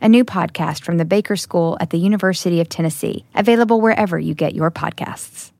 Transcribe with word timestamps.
a 0.00 0.08
new 0.08 0.24
podcast 0.24 0.82
from 0.82 0.98
the 0.98 1.04
Baker 1.04 1.36
School 1.36 1.76
at 1.80 1.90
the 1.90 1.98
University 1.98 2.60
of 2.60 2.68
Tennessee, 2.68 3.24
available 3.34 3.80
wherever 3.80 4.18
you 4.18 4.34
get 4.34 4.54
your 4.54 4.70
podcasts. 4.70 5.52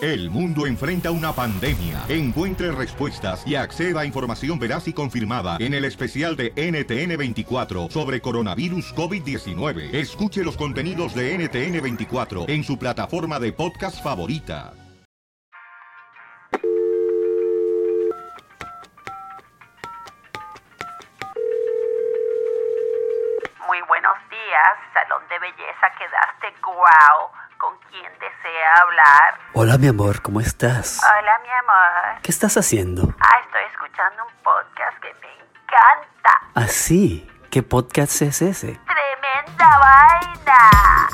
El 0.00 0.30
mundo 0.30 0.66
enfrenta 0.66 1.10
una 1.10 1.32
pandemia. 1.32 2.04
Encuentre 2.08 2.70
respuestas 2.70 3.42
y 3.46 3.56
acceda 3.56 4.00
a 4.00 4.04
información 4.04 4.58
veraz 4.58 4.86
y 4.86 4.92
confirmada 4.92 5.56
en 5.58 5.74
el 5.74 5.84
especial 5.84 6.36
de 6.36 6.54
NTN24 6.54 7.90
sobre 7.90 8.20
coronavirus 8.20 8.94
COVID-19. 8.94 9.94
Escuche 9.94 10.44
los 10.44 10.56
contenidos 10.56 11.14
de 11.14 11.38
NTN24 11.38 12.48
en 12.48 12.62
su 12.62 12.78
plataforma 12.78 13.40
de 13.40 13.52
podcast 13.52 14.02
favorita. 14.02 14.83
Belleza, 25.74 25.90
quedaste 25.98 26.54
guau. 26.62 27.30
¿Con 27.58 27.76
quién 27.90 28.12
desea 28.14 28.74
hablar? 28.82 29.34
Hola 29.54 29.78
mi 29.78 29.88
amor, 29.88 30.20
¿cómo 30.20 30.40
estás? 30.40 31.00
Hola, 31.02 31.38
mi 31.42 31.48
amor. 31.50 32.20
¿Qué 32.22 32.30
estás 32.30 32.56
haciendo? 32.56 33.14
Ah, 33.20 33.38
estoy 33.44 33.62
escuchando 33.72 34.24
un 34.24 34.42
podcast 34.42 34.98
que 35.00 35.14
me 35.22 35.32
encanta. 35.32 36.40
¿Ah, 36.54 36.68
sí? 36.68 37.26
¿Qué 37.50 37.62
podcast 37.62 38.20
es 38.22 38.42
ese? 38.42 38.78
¡Tremenda 38.84 39.78
vaina! 39.78 41.08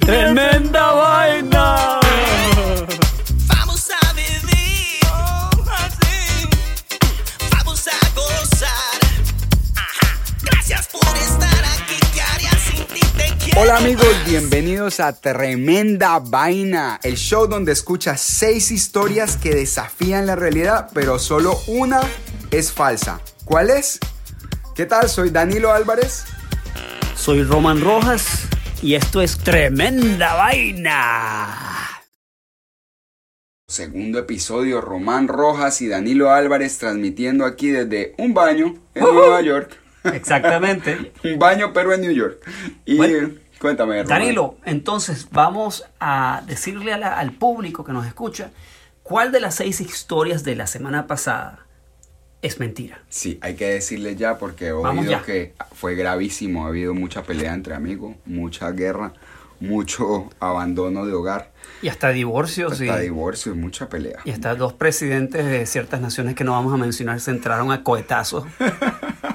¡Tremenda 0.00 0.92
vaina! 0.92 2.00
Hola 13.56 13.76
amigos, 13.76 14.08
bienvenidos 14.26 14.98
a 14.98 15.20
Tremenda 15.20 16.18
Vaina, 16.18 16.98
el 17.04 17.14
show 17.14 17.46
donde 17.46 17.70
escuchas 17.70 18.20
seis 18.20 18.72
historias 18.72 19.36
que 19.36 19.54
desafían 19.54 20.26
la 20.26 20.34
realidad, 20.34 20.88
pero 20.92 21.20
solo 21.20 21.60
una 21.68 22.00
es 22.50 22.72
falsa. 22.72 23.20
¿Cuál 23.44 23.70
es? 23.70 24.00
¿Qué 24.74 24.86
tal? 24.86 25.08
Soy 25.08 25.30
Danilo 25.30 25.72
Álvarez. 25.72 26.24
Soy 27.14 27.44
Roman 27.44 27.80
Rojas 27.80 28.48
y 28.82 28.96
esto 28.96 29.22
es 29.22 29.38
Tremenda 29.38 30.34
Vaina. 30.34 32.00
Segundo 33.68 34.18
episodio, 34.18 34.80
Román 34.80 35.28
Rojas 35.28 35.80
y 35.80 35.86
Danilo 35.88 36.32
Álvarez 36.32 36.78
transmitiendo 36.78 37.44
aquí 37.44 37.70
desde 37.70 38.14
un 38.18 38.34
baño 38.34 38.74
en 38.94 39.04
Nueva 39.04 39.40
York. 39.42 39.78
Exactamente. 40.12 41.12
Un 41.24 41.38
baño 41.38 41.72
pero 41.72 41.94
en 41.94 42.02
New 42.02 42.12
York. 42.12 42.38
Y 42.84 42.96
Bueno, 42.96 43.30
cuéntame, 43.60 44.02
Román. 44.02 44.08
Danilo, 44.20 44.56
entonces 44.64 45.28
vamos 45.30 45.84
a 46.00 46.42
decirle 46.46 46.92
a 46.92 46.98
la- 46.98 47.18
al 47.18 47.32
público 47.32 47.84
que 47.84 47.92
nos 47.92 48.06
escucha 48.06 48.50
cuál 49.02 49.32
de 49.32 49.40
las 49.40 49.54
seis 49.56 49.80
historias 49.80 50.44
de 50.44 50.54
la 50.56 50.66
semana 50.66 51.06
pasada 51.06 51.60
es 52.42 52.60
mentira. 52.60 53.00
Sí, 53.08 53.38
hay 53.40 53.54
que 53.54 53.66
decirle 53.70 54.16
ya 54.16 54.38
porque 54.38 54.66
he 54.68 54.72
oído 54.72 55.22
que 55.22 55.54
fue 55.74 55.94
gravísimo. 55.94 56.64
Ha 56.66 56.68
habido 56.68 56.92
mucha 56.94 57.22
pelea 57.22 57.54
entre 57.54 57.74
amigos, 57.74 58.16
mucha 58.26 58.70
guerra, 58.72 59.12
mucho 59.60 60.28
abandono 60.40 61.06
de 61.06 61.14
hogar, 61.14 61.52
Y 61.80 61.88
hasta 61.88 62.10
divorcios 62.10 62.72
hasta 62.72 62.98
divorcio 62.98 63.52
y 63.52 63.56
mucha 63.56 63.88
pelea. 63.88 64.18
y 64.24 64.30
hasta 64.30 64.54
dos 64.56 64.74
presidentes 64.74 65.46
de 65.46 65.64
ciertas 65.64 66.00
naciones 66.02 66.34
que 66.34 66.44
no 66.44 66.52
vamos 66.52 66.74
a 66.74 66.76
mencionar 66.76 67.18
se 67.20 67.30
entraron 67.30 67.72
a 67.72 67.82
cohetazos. 67.82 68.44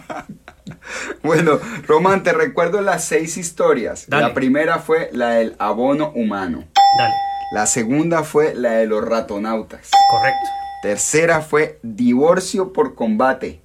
Bueno, 1.24 1.60
Román, 1.88 2.24
te 2.24 2.34
recuerdo 2.34 2.82
las 2.82 3.04
seis 3.04 3.38
historias. 3.38 4.06
Dale. 4.08 4.28
La 4.30 4.34
primera 4.34 4.80
fue 4.80 5.10
la 5.14 5.32
del 5.32 5.56
abono 5.60 6.12
humano. 6.16 6.64
Dale, 6.98 7.14
La 7.54 7.66
segunda 7.66 8.24
fue 8.24 8.54
la 8.56 8.72
de 8.74 8.86
los 8.88 9.04
ratonautas. 9.04 9.90
correcto, 10.10 10.50
Tercera 10.82 11.42
fue 11.42 11.80
divorcio 11.84 12.72
por 12.74 12.96
combate. 12.96 13.62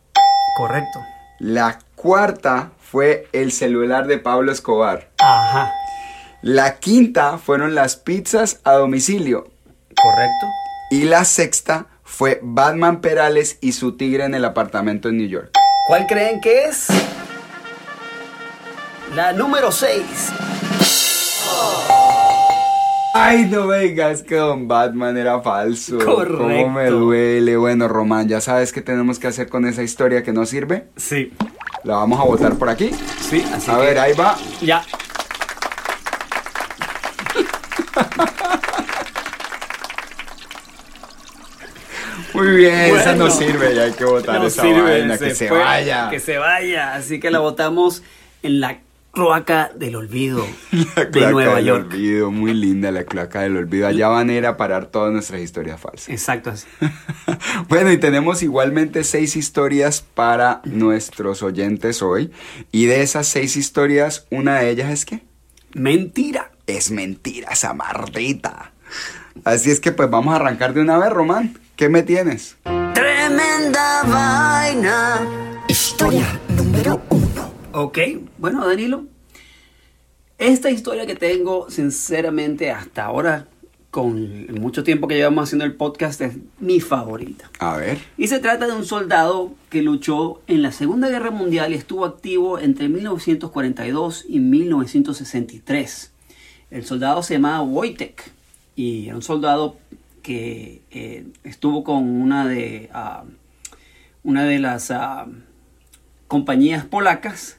correcto. 0.57 1.01
La 1.39 1.79
cuarta 1.95 2.71
fue 2.79 3.29
el 3.33 3.51
celular 3.53 4.07
de 4.07 4.19
Pablo 4.19 4.53
Escobar. 4.53 5.09
Ajá, 5.19 5.73
La 6.43 6.77
quinta 6.79 7.39
fueron 7.39 7.75
las 7.75 7.97
pizzas 7.97 8.61
a 8.65 8.73
domicilio. 8.75 9.49
correcto. 10.03 10.47
Y 10.91 11.05
la 11.05 11.25
sexta 11.25 11.87
fue 12.05 12.39
Batman 12.43 13.01
Perales 13.01 13.59
y 13.61 13.73
su 13.73 13.97
tigre 13.97 14.25
en 14.25 14.35
el 14.35 14.45
apartamento 14.45 15.09
en 15.09 15.17
New 15.17 15.27
York. 15.29 15.51
¿Cuál 15.87 16.07
creen 16.07 16.41
que 16.41 16.65
es? 16.67 16.87
La 19.15 19.33
número 19.33 19.71
6. 19.71 20.03
Ay, 23.17 23.45
no 23.45 23.69
vengas 23.69 24.23
que 24.23 24.35
Don 24.37 24.67
Batman 24.67 25.17
era 25.17 25.41
falso. 25.41 25.99
Correcto. 25.99 26.39
¿Cómo 26.39 26.71
me 26.71 26.87
duele? 26.91 27.57
Bueno, 27.57 27.87
Román, 27.87 28.29
ya 28.29 28.41
sabes 28.41 28.73
qué 28.73 28.81
tenemos 28.81 29.19
que 29.19 29.29
hacer 29.29 29.49
con 29.49 29.67
esa 29.67 29.83
historia 29.83 30.23
que 30.23 30.33
no 30.33 30.45
sirve. 30.47 30.89
Sí, 30.97 31.33
La 31.85 31.97
vamos 31.97 32.19
a 32.19 32.25
botar 32.25 32.55
por 32.55 32.69
aquí. 32.69 32.91
sí, 33.21 33.45
así 33.55 33.71
A 33.71 33.75
que 33.77 33.81
ver, 33.83 33.99
ahí 33.99 34.13
va. 34.15 34.37
ya. 34.63 34.83
Muy 42.45 42.57
bien, 42.57 42.75
esa 42.97 43.15
no 43.15 43.31
sirve, 43.31 43.75
ya 43.75 43.83
hay 43.85 43.93
que 43.93 44.05
botar 44.05 44.39
No 44.41 44.47
esa 44.47 44.63
sirve, 44.63 44.83
vaina, 44.83 45.19
que 45.19 45.35
se 45.35 45.49
fue, 45.49 45.59
vaya. 45.59 46.11
Que 46.11 46.21
se 46.21 46.39
vaya. 46.39 46.95
Así 46.95 47.19
que 47.21 47.31
la 47.31 47.39
botamos 47.39 48.03
en 48.43 48.61
la 48.61 48.81
cloaca 49.13 49.71
del 49.77 49.95
olvido 49.95 50.45
La 50.73 51.05
de 51.05 51.11
cloaca 51.11 51.31
Nueva 51.31 51.55
del 51.57 51.65
York. 51.67 51.87
olvido, 51.93 52.31
muy 52.33 52.53
linda 52.53 52.91
la 52.91 53.05
cloaca 53.05 53.43
del 53.43 53.57
olvido. 53.57 53.87
Allá 53.87 54.09
van 54.09 54.29
a 54.29 54.35
ir 54.35 54.45
a 54.45 54.57
parar 54.57 54.87
todas 54.87 55.13
nuestras 55.13 55.41
historias 55.41 55.81
falsas. 55.81 56.09
Exacto, 56.09 56.51
así. 56.51 56.67
Bueno, 57.69 57.93
y 57.93 57.97
tenemos 57.99 58.43
igualmente 58.43 59.05
seis 59.05 59.37
historias 59.37 60.03
para 60.15 60.61
nuestros 60.65 61.43
oyentes 61.43 62.03
hoy. 62.03 62.31
Y 62.73 62.87
de 62.87 63.03
esas 63.03 63.27
seis 63.27 63.57
historias, 63.57 64.27
una 64.31 64.59
de 64.59 64.71
ellas 64.71 64.91
es 64.91 65.05
que 65.05 65.23
Mentira. 65.75 66.51
es 66.67 66.91
mentira 66.91 67.51
esa 67.53 67.73
mardita. 67.73 68.73
Así 69.45 69.71
es 69.71 69.81
que 69.81 69.93
pues 69.93 70.11
vamos 70.11 70.33
a 70.33 70.37
arrancar 70.37 70.75
de 70.75 70.81
una 70.81 70.99
vez, 70.99 71.11
Román. 71.11 71.59
¿Qué 71.77 71.89
me 71.89 72.05
tienes? 72.05 72.57
Tremenda 72.95 74.05
vaina. 74.05 75.61
Historia 75.67 76.41
número 76.57 77.03
uno. 77.11 77.51
Ok, 77.73 77.99
bueno, 78.39 78.65
Danilo. 78.65 79.07
Esta 80.39 80.71
historia 80.71 81.05
que 81.05 81.17
tengo, 81.17 81.69
sinceramente, 81.71 82.71
hasta 82.71 83.07
ahora, 83.07 83.49
con 83.91 84.47
mucho 84.55 84.85
tiempo 84.85 85.09
que 85.09 85.17
llevamos 85.17 85.49
haciendo 85.49 85.65
el 85.65 85.75
podcast, 85.75 86.21
es 86.21 86.35
mi 86.61 86.79
favorita. 86.79 87.51
A 87.59 87.77
ver. 87.77 87.99
Y 88.17 88.29
se 88.29 88.39
trata 88.39 88.69
de 88.69 88.73
un 88.73 88.85
soldado 88.85 89.53
que 89.69 89.83
luchó 89.83 90.43
en 90.47 90.63
la 90.63 90.71
Segunda 90.71 91.09
Guerra 91.09 91.33
Mundial 91.33 91.73
y 91.73 91.77
estuvo 91.77 92.05
activo 92.05 92.61
entre 92.61 92.89
1942 92.89 94.27
y 94.29 94.39
1963. 94.39 96.13
El 96.71 96.85
soldado 96.85 97.25
se 97.25 97.35
llamaba 97.35 97.63
Wojtek 97.63 98.31
y 98.77 99.07
era 99.07 99.17
un 99.17 99.23
soldado 99.23 99.77
que 100.25 100.83
eh, 100.91 101.27
estuvo 101.45 101.85
con 101.85 102.09
una 102.09 102.49
de, 102.49 102.89
ah, 102.95 103.25
una 104.25 104.43
de 104.45 104.59
las 104.59 104.91
ah, 104.91 105.27
compañías 106.27 106.85
polacas 106.87 107.59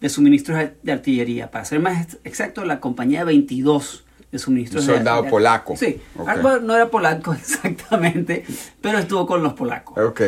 de 0.00 0.08
suministros 0.08 0.58
de 0.82 0.92
artillería. 0.92 1.50
Para 1.50 1.64
ser 1.66 1.78
más 1.80 2.18
exacto, 2.24 2.64
la 2.64 2.80
compañía 2.80 3.22
22 3.24 4.04
de 4.32 4.38
suministros. 4.38 4.82
Un 4.84 4.88
de- 4.88 4.94
soldado 4.96 5.22
de- 5.24 5.30
polaco. 5.30 5.76
Sí, 5.76 6.00
Ok. 6.16 6.28
Alba 6.28 6.58
no 6.58 6.74
era 6.74 6.88
polaco 6.90 7.32
exactamente, 7.34 8.44
pero 8.80 8.98
estuvo 8.98 9.26
con 9.26 9.42
los 9.42 9.52
polacos. 9.52 9.96
Ok. 10.02 10.20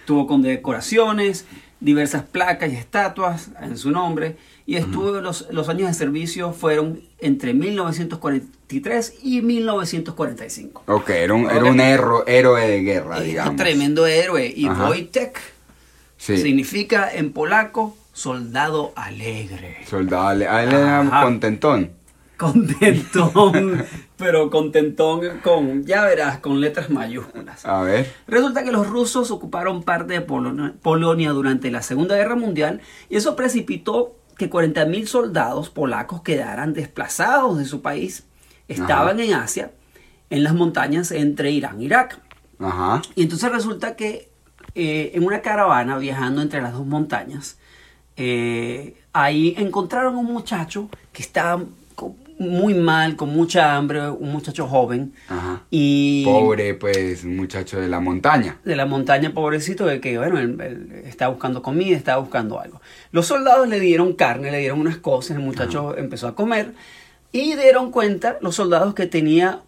Estuvo 0.00 0.26
con 0.26 0.40
decoraciones, 0.42 1.44
diversas 1.80 2.22
placas 2.22 2.72
y 2.72 2.76
estatuas 2.76 3.50
en 3.60 3.76
su 3.76 3.90
nombre. 3.90 4.36
Y 4.66 4.76
estuvo, 4.76 5.20
los, 5.20 5.46
los 5.50 5.68
años 5.68 5.88
de 5.88 5.94
servicio 5.94 6.52
fueron 6.52 7.00
entre 7.18 7.52
1943 7.52 9.14
y 9.22 9.42
1945. 9.42 10.84
Ok, 10.86 11.10
era 11.10 11.34
un, 11.34 11.44
era 11.50 11.64
Ok. 11.64 11.70
un 11.70 11.80
héroe, 11.80 12.22
héroe 12.26 12.66
de 12.68 12.80
guerra, 12.82 13.16
Era 13.16 13.24
digamos. 13.24 13.56
tremendo 13.56 14.06
héroe. 14.06 14.52
Y 14.56 14.66
Ajá. 14.66 14.88
Wojtek 14.88 15.38
Sí. 16.16 16.38
significa 16.38 17.10
en 17.12 17.32
polaco 17.32 17.94
soldado 18.14 18.92
alegre. 18.96 19.78
Soldado, 19.86 20.28
ale- 20.28 20.48
ah, 20.48 20.62
era 20.62 21.20
contentón. 21.22 21.90
Contentón, 22.38 23.84
pero 24.16 24.50
contentón 24.50 25.40
con, 25.42 25.84
ya 25.84 26.04
verás, 26.04 26.38
con 26.38 26.60
letras 26.60 26.88
mayúsculas. 26.90 27.64
A 27.66 27.82
ver. 27.82 28.10
Resulta 28.26 28.64
que 28.64 28.72
los 28.72 28.88
rusos 28.88 29.30
ocuparon 29.30 29.82
parte 29.82 30.14
de 30.14 30.20
Polonia, 30.20 30.74
Polonia 30.82 31.30
durante 31.30 31.70
la 31.70 31.82
Segunda 31.82 32.16
Guerra 32.16 32.34
Mundial 32.36 32.80
y 33.10 33.16
eso 33.16 33.36
precipitó 33.36 34.16
que 34.36 34.50
40.000 34.50 35.06
soldados 35.06 35.70
polacos 35.70 36.22
quedaran 36.22 36.72
desplazados 36.72 37.58
de 37.58 37.64
su 37.64 37.82
país. 37.82 38.24
Estaban 38.68 39.20
en 39.20 39.34
Asia, 39.34 39.72
en 40.30 40.42
las 40.42 40.54
montañas 40.54 41.10
entre 41.12 41.50
Irán 41.50 41.80
e 41.80 41.84
Irak. 41.84 42.20
Ajá. 42.58 43.02
Y 43.14 43.22
entonces 43.22 43.50
resulta 43.52 43.96
que 43.96 44.30
eh, 44.74 45.12
en 45.14 45.24
una 45.24 45.40
caravana 45.42 45.98
viajando 45.98 46.42
entre 46.42 46.62
las 46.62 46.72
dos 46.72 46.86
montañas, 46.86 47.58
eh, 48.16 48.96
ahí 49.12 49.54
encontraron 49.58 50.16
un 50.16 50.26
muchacho 50.26 50.88
que 51.12 51.22
estaba 51.22 51.62
muy 52.38 52.74
mal, 52.74 53.14
con 53.16 53.28
mucha 53.30 53.76
hambre, 53.76 54.10
un 54.10 54.32
muchacho 54.32 54.66
joven. 54.66 55.12
Ajá. 55.28 55.62
Y 55.70 56.24
Pobre, 56.24 56.74
pues, 56.74 57.22
un 57.24 57.36
muchacho 57.36 57.80
de 57.80 57.88
la 57.88 58.00
montaña. 58.00 58.58
de 58.64 58.74
la 58.76 58.86
montaña, 58.86 59.32
pobrecito, 59.32 59.86
de 59.86 60.00
que, 60.00 60.18
bueno, 60.18 60.38
él, 60.40 60.60
él 60.60 61.02
estaba 61.06 61.30
buscando 61.32 61.62
comida, 61.62 61.96
estaba 61.96 62.20
buscando 62.20 62.58
algo. 62.60 62.80
Los 63.12 63.26
soldados 63.26 63.68
le 63.68 63.78
dieron 63.78 64.14
carne, 64.14 64.50
le 64.50 64.58
dieron 64.58 64.80
unas 64.80 64.96
cosas, 64.96 65.36
el 65.36 65.42
muchacho 65.44 65.96
empezó 65.96 66.26
a 66.26 66.34
comer 66.34 66.74
y 67.30 67.54
dieron 67.54 67.90
cuenta 67.92 68.36
los 68.40 68.56
soldados 68.56 68.94
que 68.94 69.06
tenía 69.06 69.60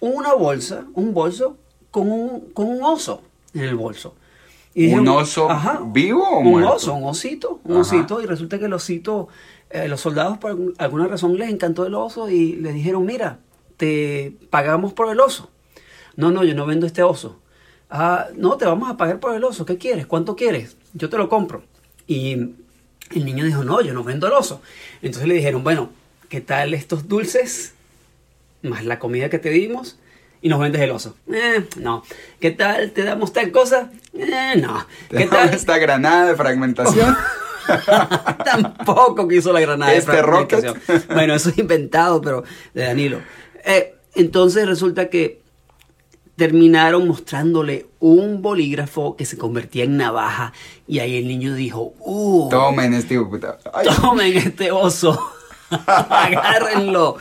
una 0.00 0.34
bolsa, 0.34 0.84
un 0.94 1.14
bolso 1.14 1.56
con 1.90 2.10
un, 2.12 2.40
con 2.54 2.66
un 2.66 2.82
oso 2.82 3.22
en 3.54 3.62
el 3.62 3.74
bolso. 3.74 4.14
Y 4.76 4.86
¿Un 4.92 5.04
dijeron, 5.04 5.08
oso 5.22 5.48
vivo 5.86 6.28
o 6.28 6.38
un 6.40 6.50
muerto? 6.50 6.74
oso, 6.74 6.94
un 6.94 7.04
osito, 7.04 7.60
un 7.64 7.72
Ajá. 7.72 7.80
osito, 7.82 8.20
y 8.20 8.26
resulta 8.26 8.58
que 8.58 8.64
el 8.64 8.72
osito, 8.72 9.28
eh, 9.74 9.88
los 9.88 10.00
soldados 10.00 10.38
por 10.38 10.56
alguna 10.78 11.08
razón 11.08 11.36
les 11.36 11.50
encantó 11.50 11.84
el 11.84 11.96
oso 11.96 12.30
y 12.30 12.52
les 12.52 12.74
dijeron, 12.74 13.04
mira, 13.04 13.40
te 13.76 14.36
pagamos 14.48 14.92
por 14.92 15.10
el 15.10 15.18
oso. 15.18 15.50
No, 16.14 16.30
no, 16.30 16.44
yo 16.44 16.54
no 16.54 16.64
vendo 16.64 16.86
este 16.86 17.02
oso. 17.02 17.40
Ah, 17.90 18.28
no, 18.36 18.56
te 18.56 18.66
vamos 18.66 18.88
a 18.88 18.96
pagar 18.96 19.18
por 19.18 19.34
el 19.34 19.42
oso. 19.42 19.66
¿Qué 19.66 19.76
quieres? 19.76 20.06
¿Cuánto 20.06 20.36
quieres? 20.36 20.76
Yo 20.92 21.10
te 21.10 21.18
lo 21.18 21.28
compro. 21.28 21.64
Y 22.06 22.34
el 23.10 23.24
niño 23.24 23.44
dijo, 23.44 23.64
no, 23.64 23.80
yo 23.80 23.92
no 23.92 24.04
vendo 24.04 24.28
el 24.28 24.34
oso. 24.34 24.62
Entonces 25.02 25.26
le 25.26 25.34
dijeron, 25.34 25.64
bueno, 25.64 25.90
¿qué 26.28 26.40
tal 26.40 26.72
estos 26.72 27.08
dulces? 27.08 27.74
Más 28.62 28.84
la 28.84 29.00
comida 29.00 29.28
que 29.28 29.40
te 29.40 29.50
dimos 29.50 29.98
y 30.40 30.50
nos 30.50 30.60
vendes 30.60 30.82
el 30.82 30.92
oso. 30.92 31.16
Eh, 31.32 31.68
no. 31.80 32.04
¿Qué 32.38 32.52
tal 32.52 32.92
te 32.92 33.02
damos 33.02 33.32
tal 33.32 33.50
cosa? 33.50 33.90
Eh, 34.12 34.54
no. 34.56 34.86
¿Qué 35.10 35.26
tal? 35.26 35.52
Esta 35.52 35.78
granada 35.78 36.26
de 36.26 36.36
fragmentación. 36.36 37.16
Tampoco 38.44 39.28
quiso 39.28 39.52
la 39.52 39.60
granada 39.60 39.92
de 39.92 39.98
Este 39.98 40.22
rocket. 40.22 40.76
Bueno, 41.12 41.34
eso 41.34 41.50
es 41.50 41.58
inventado, 41.58 42.20
pero 42.20 42.44
de 42.72 42.82
Danilo. 42.84 43.20
Eh, 43.64 43.94
entonces 44.14 44.66
resulta 44.66 45.08
que 45.08 45.42
terminaron 46.36 47.06
mostrándole 47.06 47.86
un 48.00 48.42
bolígrafo 48.42 49.16
que 49.16 49.24
se 49.24 49.38
convertía 49.38 49.84
en 49.84 49.96
navaja 49.96 50.52
y 50.86 50.98
ahí 50.98 51.16
el 51.16 51.28
niño 51.28 51.54
dijo, 51.54 51.94
¡Uh! 52.00 52.48
Tomen 52.48 52.92
este 52.94 53.16
de 53.18 53.24
puta. 53.24 53.58
Tomen 54.00 54.36
este 54.36 54.72
oso. 54.72 55.18
Agárrenlo. 55.86 57.16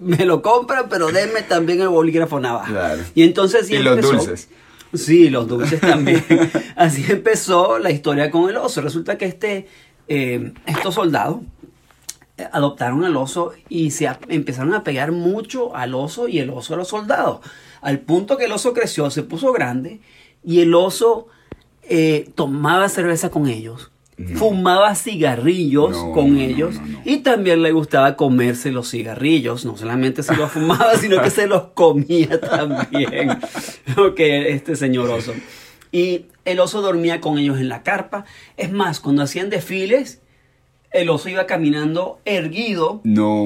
Me 0.00 0.24
lo 0.24 0.42
compran, 0.42 0.88
pero 0.88 1.08
denme 1.08 1.42
también 1.42 1.80
el 1.80 1.88
bolígrafo 1.88 2.40
navaja. 2.40 2.70
Claro. 2.70 3.02
Y 3.14 3.22
entonces 3.22 3.66
sí 3.66 3.74
Y 3.74 3.78
los 3.78 3.96
empezó- 3.98 4.12
dulces. 4.12 4.48
Sí, 4.94 5.28
los 5.30 5.46
dulces 5.48 5.80
también. 5.80 6.24
Así 6.76 7.04
empezó 7.08 7.78
la 7.78 7.90
historia 7.90 8.30
con 8.30 8.48
el 8.48 8.56
oso. 8.56 8.80
Resulta 8.80 9.18
que 9.18 9.26
este, 9.26 9.68
eh, 10.08 10.52
estos 10.66 10.94
soldados 10.94 11.40
eh, 12.38 12.46
adoptaron 12.52 13.04
al 13.04 13.16
oso 13.16 13.52
y 13.68 13.90
se 13.90 14.08
a- 14.08 14.18
empezaron 14.28 14.72
a 14.74 14.84
pegar 14.84 15.12
mucho 15.12 15.76
al 15.76 15.94
oso 15.94 16.28
y 16.28 16.38
el 16.38 16.50
oso 16.50 16.74
a 16.74 16.78
los 16.78 16.88
soldados. 16.88 17.40
Al 17.80 18.00
punto 18.00 18.36
que 18.38 18.46
el 18.46 18.52
oso 18.52 18.72
creció, 18.72 19.10
se 19.10 19.22
puso 19.22 19.52
grande 19.52 20.00
y 20.42 20.60
el 20.60 20.74
oso 20.74 21.26
eh, 21.82 22.30
tomaba 22.34 22.88
cerveza 22.88 23.30
con 23.30 23.48
ellos, 23.48 23.90
fumaba 24.34 24.94
cigarrillos 24.94 25.90
No, 25.92 26.12
con 26.12 26.34
no, 26.34 26.40
ellos 26.40 26.74
y 27.04 27.18
también 27.18 27.62
le 27.62 27.70
gustaba 27.72 28.16
comerse 28.16 28.72
los 28.72 28.90
cigarrillos. 28.90 29.64
No 29.64 29.76
solamente 29.76 30.22
se 30.22 30.34
los 30.36 30.50
fumaba, 30.50 30.96
sino 30.96 31.22
que 31.22 31.30
se 31.30 31.46
los 31.46 31.68
comía 31.74 32.40
también. 32.40 33.38
Ok, 33.96 34.18
este 34.20 34.76
señor 34.76 35.08
oso. 35.10 35.32
Y 35.92 36.26
el 36.44 36.60
oso 36.60 36.82
dormía 36.82 37.20
con 37.20 37.38
ellos 37.38 37.58
en 37.58 37.68
la 37.68 37.82
carpa. 37.82 38.24
Es 38.56 38.70
más, 38.72 39.00
cuando 39.00 39.22
hacían 39.22 39.48
desfiles, 39.50 40.20
el 40.90 41.08
oso 41.10 41.28
iba 41.28 41.46
caminando 41.46 42.18
erguido 42.24 43.00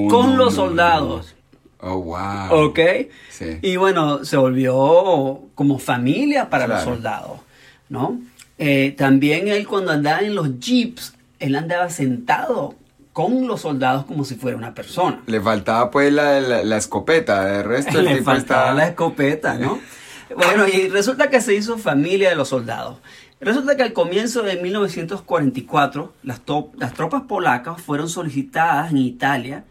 con 0.09 0.37
los 0.37 0.55
soldados. 0.55 1.35
Oh, 1.79 1.97
wow. 2.01 2.65
¿Ok? 2.67 2.79
Sí. 3.29 3.59
Y 3.61 3.75
bueno, 3.77 4.23
se 4.25 4.37
volvió 4.37 5.41
como 5.55 5.79
familia 5.79 6.49
para 6.49 6.67
los 6.67 6.77
Claro. 6.81 6.95
soldados, 6.95 7.39
¿no? 7.89 8.19
Eh, 8.57 8.93
también 8.97 9.47
él 9.47 9.67
cuando 9.67 9.91
andaba 9.91 10.21
en 10.21 10.35
los 10.35 10.59
jeeps, 10.59 11.13
él 11.39 11.55
andaba 11.55 11.89
sentado 11.89 12.75
con 13.13 13.47
los 13.47 13.61
soldados 13.61 14.05
como 14.05 14.25
si 14.25 14.35
fuera 14.35 14.57
una 14.57 14.73
persona. 14.73 15.21
Le 15.27 15.39
faltaba 15.39 15.91
pues 15.91 16.11
la, 16.11 16.39
la, 16.41 16.63
la 16.63 16.77
escopeta, 16.77 17.45
de 17.45 17.63
resto 17.63 17.99
el 17.99 18.05
Le 18.05 18.11
tipo 18.15 18.25
faltaba 18.25 18.61
estaba... 18.61 18.73
la 18.73 18.87
escopeta, 18.87 19.53
¿no? 19.55 19.79
bueno, 20.35 20.67
y 20.67 20.89
resulta 20.89 21.29
que 21.29 21.41
se 21.41 21.53
hizo 21.53 21.77
familia 21.77 22.29
de 22.29 22.35
los 22.35 22.49
soldados. 22.49 22.97
Resulta 23.39 23.75
que 23.75 23.83
al 23.83 23.93
comienzo 23.93 24.41
de 24.41 24.55
1944, 24.55 26.13
las, 26.23 26.41
tropas 26.41 27.23
polacas 27.23 27.81
fueron 27.81 28.07
solicitadas 28.07 28.91
en 28.91 28.97
Italia 28.97 29.65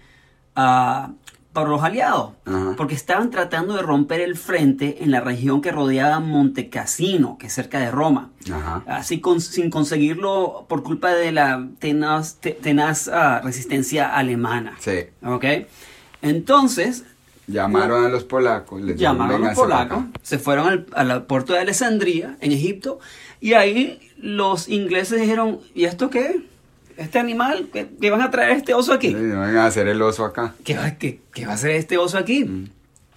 ah, 0.55 1.13
por 1.53 1.69
los 1.69 1.83
aliados, 1.83 2.33
Ajá. 2.47 2.75
porque 2.77 2.95
estaban 2.95 3.31
tratando 3.31 3.75
de 3.75 3.83
romper 3.83 4.21
el 4.21 4.37
frente 4.37 5.03
en 5.05 5.11
la 5.11 5.21
región 5.21 5.61
que 5.61 5.71
rodeaba 5.71 6.19
Montecassino, 6.21 7.37
que 7.39 7.49
es 7.49 7.53
cerca 7.53 7.79
de 7.79 7.91
Roma. 7.91 8.31
Ajá. 8.51 8.83
Así 8.87 9.21
con- 9.21 9.41
sin 9.43 9.69
conseguirlo 9.71 10.65
por 10.69 10.83
culpa 10.83 11.11
de 11.13 11.31
la 11.33 11.69
tenaz, 11.79 12.37
te- 12.37 12.53
tenaz 12.53 13.09
ah, 13.09 13.41
resistencia 13.45 14.09
alemana. 14.17 14.77
Sí. 14.81 15.01
¿Ok? 15.23 15.45
Entonces, 16.23 17.05
Llamaron 17.49 18.05
a 18.05 18.09
los 18.09 18.23
polacos. 18.25 18.81
Les 18.81 18.97
llamaron 18.97 19.35
a 19.35 19.39
los 19.39 19.41
"Vénganse 19.59 19.61
para 19.63 19.85
polacos, 19.89 20.05
acá". 20.11 20.19
se 20.23 20.39
fueron 20.39 20.69
al, 20.69 20.87
a 20.95 21.05
la 21.05 21.25
puerto 21.27 21.53
de 21.53 21.59
Alejandría, 21.59 22.37
en 22.41 22.53
Egipto, 22.53 23.01
y 23.41 23.55
ahí 23.55 23.99
los 24.17 24.69
ingleses 24.69 25.21
dijeron, 25.21 25.59
¿y 25.75 25.85
esto 25.85 26.09
qué? 26.09 26.47
¿Este 26.97 27.19
animal? 27.19 27.69
¿Qué, 27.73 27.89
qué 28.01 28.11
van 28.11 28.21
a 28.23 28.31
traer 28.31 28.53
este 28.57 28.75
oso 28.75 28.93
aquí? 28.93 29.09
Sí, 29.09 29.15
vengan 29.15 29.57
a 29.59 29.67
hacer 29.67 29.89
el 29.89 30.01
oso 30.03 30.25
acá. 30.25 30.55
¿Qué 30.65 30.77
va, 30.77 30.93
qué- 30.93 31.21
qué 31.33 31.47
va 31.47 31.53
a 31.53 31.55
hacer 31.55 31.73
este 31.73 31.99
oso 31.99 32.19
aquí? 32.19 32.45
Mm. 32.45 32.69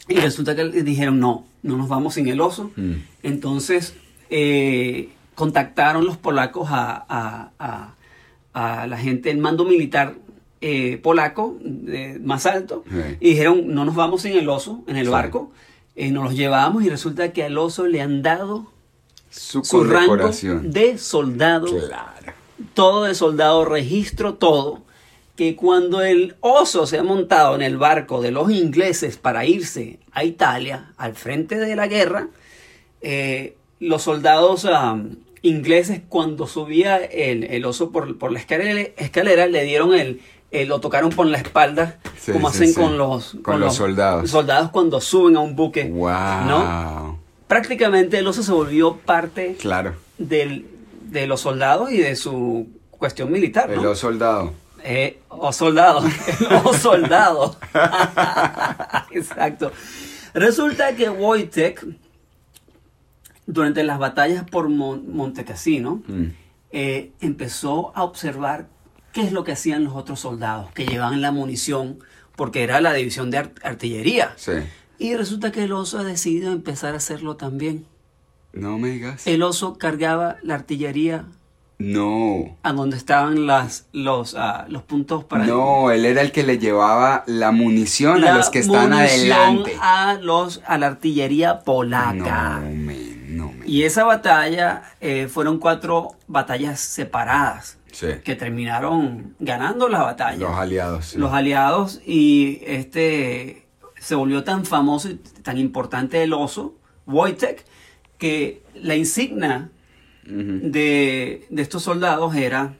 Y 0.07 0.15
resulta 0.17 0.55
que 0.55 0.63
le 0.65 0.83
dijeron, 0.83 1.19
no, 1.19 1.45
no 1.63 1.77
nos 1.77 1.89
vamos 1.89 2.13
sin 2.15 2.27
el 2.27 2.39
oso. 2.41 2.71
Mm. 2.75 2.93
Entonces 3.23 3.95
eh, 4.29 5.09
contactaron 5.35 6.05
los 6.05 6.17
polacos 6.17 6.67
a, 6.71 7.05
a- 7.09 7.51
a- 7.59 7.93
a 8.53 8.87
la 8.87 8.97
gente, 8.97 9.29
el 9.31 9.37
mando 9.37 9.65
militar 9.65 10.15
eh, 10.61 10.97
polaco 11.03 11.57
de- 11.61 12.19
más 12.23 12.45
alto, 12.45 12.83
Sí. 12.89 12.95
y 13.19 13.29
dijeron, 13.31 13.73
no 13.73 13.83
nos 13.85 13.95
vamos 13.95 14.21
sin 14.23 14.37
el 14.37 14.47
oso 14.49 14.83
en 14.87 14.95
el 14.95 15.05
Sí. 15.07 15.11
barco. 15.11 15.51
Eh, 15.95 16.11
nos 16.11 16.23
los 16.23 16.35
llevamos 16.35 16.83
y 16.83 16.89
resulta 16.89 17.31
que 17.33 17.43
al 17.43 17.57
oso 17.57 17.85
le 17.87 18.01
han 18.01 18.21
dado 18.21 18.71
Su, 19.29 19.63
su 19.63 19.83
rango 19.83 20.17
de 20.63 20.97
soldado 20.97 21.67
Claro. 21.67 22.33
Todo 22.73 23.03
de 23.03 23.15
soldado, 23.15 23.65
registro 23.65 24.35
todo, 24.35 24.81
que 25.35 25.55
cuando 25.55 26.01
el 26.01 26.35
oso 26.39 26.85
se 26.87 26.97
ha 26.97 27.03
montado 27.03 27.55
en 27.55 27.61
el 27.61 27.77
barco 27.77 28.21
de 28.21 28.31
los 28.31 28.49
ingleses 28.51 29.17
para 29.17 29.45
irse 29.45 29.99
a 30.13 30.23
Italia, 30.23 30.93
al 30.97 31.15
frente 31.15 31.57
de 31.57 31.75
la 31.75 31.87
guerra, 31.87 32.29
eh, 33.01 33.55
los 33.79 34.03
soldados 34.03 34.65
ingleses 35.41 36.01
cuando 36.07 36.47
subía 36.47 36.97
el, 36.97 37.43
el 37.43 37.65
oso 37.65 37.91
por, 37.91 38.17
por 38.17 38.31
la 38.31 38.39
escalera, 38.39 38.89
escalera, 38.97 39.45
le 39.47 39.63
dieron 39.63 39.93
el, 39.93 40.21
lo 40.67 40.79
tocaron 40.79 41.09
por 41.09 41.27
la 41.27 41.37
espalda, 41.37 41.99
Sí, 42.17 42.31
como 42.31 42.49
sí, 42.49 42.55
hacen 42.55 42.69
sí. 42.69 42.79
con 42.79 42.97
los 42.97 43.35
Con 43.43 43.59
los 43.59 43.75
soldados. 43.75 44.31
soldados 44.31 44.71
cuando 44.71 45.01
suben 45.01 45.35
a 45.35 45.41
un 45.41 45.55
buque. 45.57 45.83
Wow. 45.89 46.45
¿no? 46.47 47.19
Prácticamente 47.47 48.17
el 48.19 48.25
oso 48.27 48.41
se 48.41 48.53
volvió 48.53 48.95
parte 48.97 49.57
Claro. 49.59 49.93
del- 50.17 50.65
de 51.19 51.27
los 51.27 51.41
soldados 51.41 51.91
y 51.91 51.97
de 51.97 52.15
su 52.15 52.67
cuestión 52.91 53.31
militar. 53.31 53.69
¿no? 53.69 53.91
El 53.91 53.95
soldado. 53.95 54.53
Eh, 54.83 55.19
o 55.29 55.51
soldado. 55.51 56.03
o 56.63 56.73
soldado. 56.73 57.55
Exacto. 59.11 59.71
Resulta 60.33 60.95
que 60.95 61.09
Wojtek, 61.09 61.85
durante 63.45 63.83
las 63.83 63.99
batallas 63.99 64.43
por 64.49 64.69
Mon- 64.69 65.15
Montecassino, 65.15 66.01
Mm. 66.07 66.25
eh, 66.71 67.11
empezó 67.21 67.91
a 67.95 68.03
observar 68.03 68.67
qué 69.13 69.21
es 69.21 69.31
lo 69.31 69.43
que 69.43 69.53
hacían 69.53 69.83
los 69.85 69.95
otros 69.95 70.19
soldados 70.19 70.71
que 70.73 70.85
llevaban 70.85 71.21
la 71.21 71.31
munición, 71.31 71.99
porque 72.35 72.63
era 72.63 72.81
la 72.81 72.93
división 72.93 73.31
de 73.31 73.37
ar- 73.37 73.51
artillería. 73.63 74.33
Sí. 74.35 74.51
Y 74.99 75.15
resulta 75.15 75.51
que 75.51 75.63
el 75.63 75.71
oso 75.71 75.99
ha 75.99 76.03
decidido 76.03 76.51
empezar 76.51 76.93
a 76.93 76.97
hacerlo 76.97 77.37
también. 77.37 77.85
No 78.55 78.77
me 78.79 78.89
digas. 78.89 79.27
El 79.27 79.43
oso 79.43 79.77
cargaba 79.77 80.37
la 80.41 80.55
artillería 80.55 81.25
No. 81.77 82.57
a 82.63 82.71
donde 82.71 82.95
estaban 82.97 83.45
las, 83.47 83.87
los, 83.91 84.33
ah, 84.37 84.65
los 84.69 84.81
puntos 84.83 85.25
para... 85.25 85.45
No, 85.45 85.91
él 85.91 86.05
era 86.05 86.21
el 86.21 86.31
que 86.31 86.43
le 86.43 86.57
llevaba 86.57 87.23
la 87.27 87.51
munición 87.51 88.23
a 88.23 88.33
los 88.33 88.49
que 88.49 88.59
están 88.59 88.93
adelante. 88.93 89.75
A, 89.81 90.17
los, 90.21 90.61
a 90.65 90.77
la 90.77 90.87
artillería 90.87 91.59
polaca. 91.59 92.61
No, 92.63 92.69
me, 92.71 92.95
no, 93.27 93.51
me. 93.51 93.67
Y 93.67 93.83
esa 93.83 94.05
batalla 94.05 94.83
eh, 95.01 95.27
fueron 95.27 95.59
cuatro 95.59 96.15
batallas 96.27 96.79
separadas 96.79 97.77
Sí. 97.91 98.07
que 98.25 98.35
terminaron 98.35 99.35
ganando 99.39 99.87
la 99.87 100.01
batalla. 100.01 100.37
Los 100.37 100.57
aliados. 100.57 101.05
sí. 101.05 101.17
Los 101.17 101.31
aliados 101.31 102.01
y 102.05 102.59
este 102.65 103.67
se 103.99 104.15
volvió 104.15 104.43
tan 104.43 104.65
famoso 104.65 105.09
y 105.09 105.15
tan 105.43 105.57
importante 105.57 106.21
el 106.21 106.33
oso, 106.33 106.75
Wojtek, 107.07 107.63
que 108.17 108.61
la 108.75 108.95
insignia 108.95 109.69
de, 110.25 111.45
de 111.49 111.61
estos 111.61 111.83
soldados 111.83 112.35
era, 112.35 112.73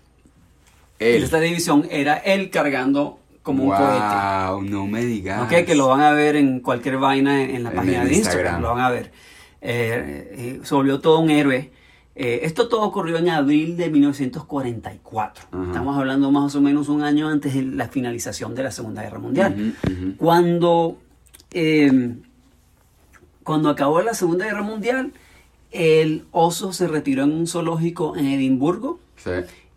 Él. 1.00 1.20
de 1.20 1.26
esta 1.26 1.40
división, 1.40 1.88
era 1.92 2.16
él 2.18 2.50
cargando 2.50 3.20
como 3.44 3.66
un 3.66 3.70
cohete. 3.70 4.72
No 4.72 4.88
me 4.88 5.06
digas. 5.06 5.44
Ok, 5.44 5.66
que 5.66 5.76
lo 5.76 5.88
van 5.90 6.02
a 6.02 6.12
ver 6.12 6.36
en 6.36 6.60
cualquier 6.60 6.98
vaina 6.98 7.44
en, 7.44 7.56
en 7.56 7.64
la 7.64 7.70
En 7.70 7.76
página 7.76 8.04
de 8.06 8.14
Instagram. 8.14 8.16
Instagram. 8.16 8.62
Lo 8.62 8.74
van 8.74 8.80
a 8.84 8.90
ver. 8.90 9.12
Eh, 9.62 10.32
eh, 10.32 10.60
se 10.64 10.74
volvió 10.76 11.00
todo 11.00 11.20
un 11.20 11.30
héroe. 11.30 11.72
Eh, 12.16 12.40
esto 12.44 12.70
todo 12.70 12.82
ocurrió 12.84 13.18
en 13.18 13.30
abril 13.30 13.76
de 13.78 13.90
1944. 13.90 15.46
Ajá. 15.52 15.64
Estamos 15.66 15.98
hablando 15.98 16.32
más 16.32 16.56
o 16.56 16.62
menos 16.62 16.88
un 16.90 17.04
año 17.04 17.28
antes 17.28 17.54
de 17.54 17.62
la 17.64 17.88
finalización 17.90 18.56
de 18.56 18.64
la 18.64 18.72
Segunda 18.72 19.04
Guerra 19.04 19.20
Mundial. 19.20 19.76
Cuando, 20.18 20.98
eh, 21.52 22.16
cuando 23.44 23.70
acabó 23.70 24.02
la 24.02 24.14
Segunda 24.14 24.46
Guerra 24.46 24.62
Mundial, 24.64 25.12
el 25.76 26.26
oso 26.32 26.74
se 26.74 26.88
retiró 26.88 27.24
en 27.24 27.32
un 27.32 27.48
zoológico 27.48 28.16
en 28.16 28.28
Edimburgo. 28.28 29.00
Sí. 29.18 29.32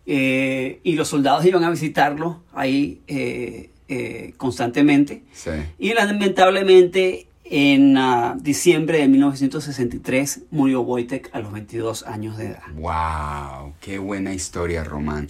eh, 0.05 0.79
y 0.83 0.93
los 0.93 1.07
soldados 1.07 1.45
iban 1.45 1.63
a 1.63 1.69
visitarlo 1.69 2.41
ahí 2.53 3.01
eh, 3.07 3.69
eh, 3.87 4.33
constantemente. 4.37 5.23
Sí. 5.33 5.51
Y 5.79 5.93
lamentablemente 5.93 7.27
en 7.51 7.97
ah, 7.97 8.37
diciembre 8.39 8.99
de 8.99 9.07
1963 9.07 10.41
murió 10.51 10.81
Wojtek 10.81 11.29
a 11.33 11.39
los 11.39 11.51
22 11.51 12.03
años 12.03 12.37
de 12.37 12.47
edad. 12.47 12.61
Wow, 12.75 13.73
qué 13.81 13.97
buena 13.97 14.33
historia, 14.33 14.83
Román. 14.83 15.27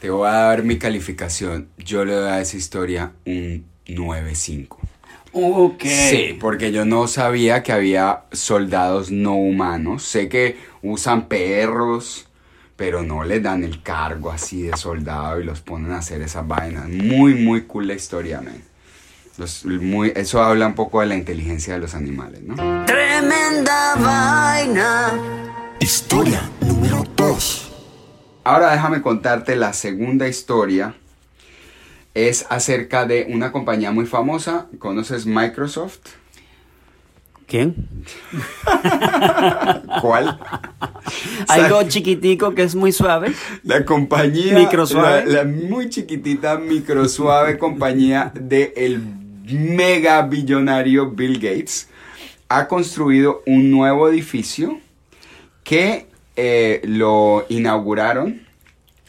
Te 0.00 0.10
voy 0.10 0.28
a 0.28 0.32
dar 0.32 0.64
mi 0.64 0.78
calificación. 0.78 1.68
Yo 1.78 2.04
le 2.04 2.14
doy 2.14 2.30
a 2.30 2.40
esa 2.40 2.56
historia 2.56 3.12
un 3.24 3.64
9.5. 3.86 4.76
Ok. 5.32 5.82
Sí, 5.84 6.36
porque 6.40 6.72
yo 6.72 6.84
no 6.84 7.06
sabía 7.06 7.62
que 7.62 7.72
había 7.72 8.24
soldados 8.32 9.10
no 9.10 9.34
humanos. 9.34 10.02
Sé 10.02 10.28
que 10.28 10.58
usan 10.82 11.26
perros, 11.28 12.26
pero 12.76 13.02
no 13.02 13.24
les 13.24 13.42
dan 13.42 13.64
el 13.64 13.82
cargo 13.82 14.30
así 14.30 14.62
de 14.62 14.76
soldado 14.76 15.40
y 15.40 15.44
los 15.44 15.60
ponen 15.60 15.92
a 15.92 15.98
hacer 15.98 16.20
esas 16.22 16.46
vainas. 16.46 16.88
Muy, 16.88 17.34
muy 17.34 17.62
cool 17.62 17.86
la 17.86 17.94
historia, 17.94 18.40
man. 18.40 18.62
Los- 19.38 19.64
muy, 19.64 20.12
eso 20.14 20.42
habla 20.42 20.66
un 20.66 20.74
poco 20.74 21.00
de 21.00 21.06
la 21.06 21.14
inteligencia 21.16 21.74
de 21.74 21.80
los 21.80 21.94
animales, 21.94 22.42
¿no? 22.42 22.54
Tremenda 22.84 23.94
vaina. 23.96 25.12
Historia 25.80 26.42
número 26.60 27.04
2. 27.16 27.72
Ahora 28.44 28.72
déjame 28.72 29.00
contarte 29.00 29.56
la 29.56 29.72
segunda 29.72 30.28
historia. 30.28 30.94
Es 32.14 32.46
acerca 32.50 33.06
de 33.06 33.26
una 33.30 33.52
compañía 33.52 33.90
muy 33.90 34.06
famosa. 34.06 34.66
¿Conoces 34.78 35.26
Microsoft? 35.26 36.00
¿Quién? 37.46 37.88
¿Cuál? 40.00 40.38
Algo 41.48 41.82
chiquitico 41.84 42.54
que 42.54 42.62
es 42.62 42.74
muy 42.74 42.92
suave. 42.92 43.32
La 43.64 43.84
compañía. 43.84 44.54
Microsuave. 44.54 45.26
La, 45.26 45.44
la 45.44 45.50
muy 45.50 45.90
chiquitita, 45.90 46.58
microsuave 46.58 47.58
compañía 47.58 48.32
de 48.34 48.72
el 48.76 49.02
mega 49.44 50.22
billonario 50.22 51.10
Bill 51.10 51.34
Gates 51.34 51.88
ha 52.48 52.68
construido 52.68 53.42
un 53.46 53.70
nuevo 53.70 54.08
edificio 54.08 54.78
que 55.64 56.06
eh, 56.36 56.80
lo 56.84 57.46
inauguraron 57.48 58.41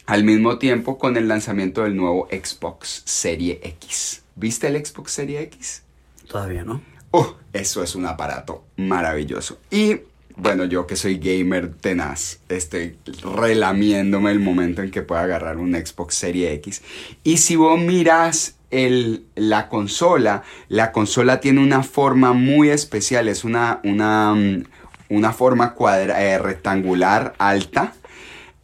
al 0.06 0.24
mismo 0.24 0.58
tiempo 0.58 0.98
con 0.98 1.16
el 1.16 1.28
lanzamiento 1.28 1.82
del 1.82 1.96
nuevo 1.96 2.28
Xbox 2.30 3.02
Serie 3.04 3.60
X. 3.62 4.22
¿Viste 4.36 4.66
el 4.68 4.84
Xbox 4.84 5.12
Serie 5.12 5.40
X? 5.42 5.82
Todavía 6.28 6.64
no. 6.64 6.80
Oh, 7.10 7.36
eso 7.52 7.82
es 7.82 7.94
un 7.94 8.06
aparato 8.06 8.64
maravilloso. 8.76 9.58
Y 9.70 10.00
bueno, 10.36 10.64
yo 10.64 10.86
que 10.86 10.96
soy 10.96 11.18
gamer 11.18 11.72
tenaz, 11.74 12.40
estoy 12.48 12.98
relamiéndome 13.22 14.32
el 14.32 14.40
momento 14.40 14.82
en 14.82 14.90
que 14.90 15.02
pueda 15.02 15.22
agarrar 15.22 15.58
un 15.58 15.74
Xbox 15.74 16.16
Serie 16.16 16.52
X. 16.54 16.82
Y 17.22 17.36
si 17.36 17.54
vos 17.54 17.78
miras 17.78 18.56
el, 18.72 19.26
la 19.36 19.68
consola, 19.68 20.42
la 20.68 20.90
consola 20.90 21.38
tiene 21.38 21.60
una 21.62 21.84
forma 21.84 22.32
muy 22.32 22.70
especial, 22.70 23.28
es 23.28 23.44
una, 23.44 23.80
una, 23.84 24.34
mm, 24.34 24.64
una 25.10 25.32
forma 25.32 25.74
cuadra- 25.74 26.20
eh, 26.20 26.38
rectangular 26.38 27.34
alta. 27.38 27.94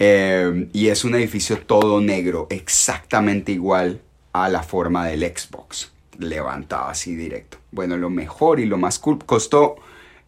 Eh, 0.00 0.68
y 0.72 0.88
es 0.88 1.04
un 1.04 1.14
edificio 1.14 1.58
todo 1.58 2.00
negro, 2.00 2.46
exactamente 2.50 3.52
igual 3.52 4.00
a 4.32 4.48
la 4.48 4.62
forma 4.62 5.06
del 5.06 5.22
Xbox, 5.22 5.92
levantado 6.18 6.86
así 6.88 7.14
directo. 7.14 7.58
Bueno, 7.70 7.96
lo 7.96 8.10
mejor 8.10 8.58
y 8.60 8.66
lo 8.66 8.78
más 8.78 8.98
cool 8.98 9.18
costó 9.24 9.76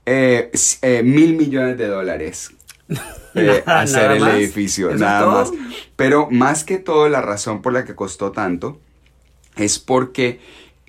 eh, 0.07 0.51
eh, 0.83 1.03
mil 1.03 1.35
millones 1.37 1.79
de 1.79 1.87
dólares 1.87 2.51
eh, 3.35 3.63
Nada- 3.67 3.81
hacer 3.81 4.03
nada 4.03 4.15
el 4.15 4.21
más. 4.21 4.35
edificio, 4.35 4.89
¿Eso 4.89 4.95
es 4.97 5.01
nada 5.01 5.21
todo? 5.21 5.33
más. 5.33 5.53
Pero 5.97 6.29
más 6.31 6.65
que 6.65 6.79
todo, 6.79 7.09
la 7.09 7.23
razón 7.23 7.63
por 7.63 7.73
la 7.73 7.85
que 7.85 7.95
costó 7.95 8.31
tanto 8.33 8.79
es 9.57 9.79
porque 9.79 10.41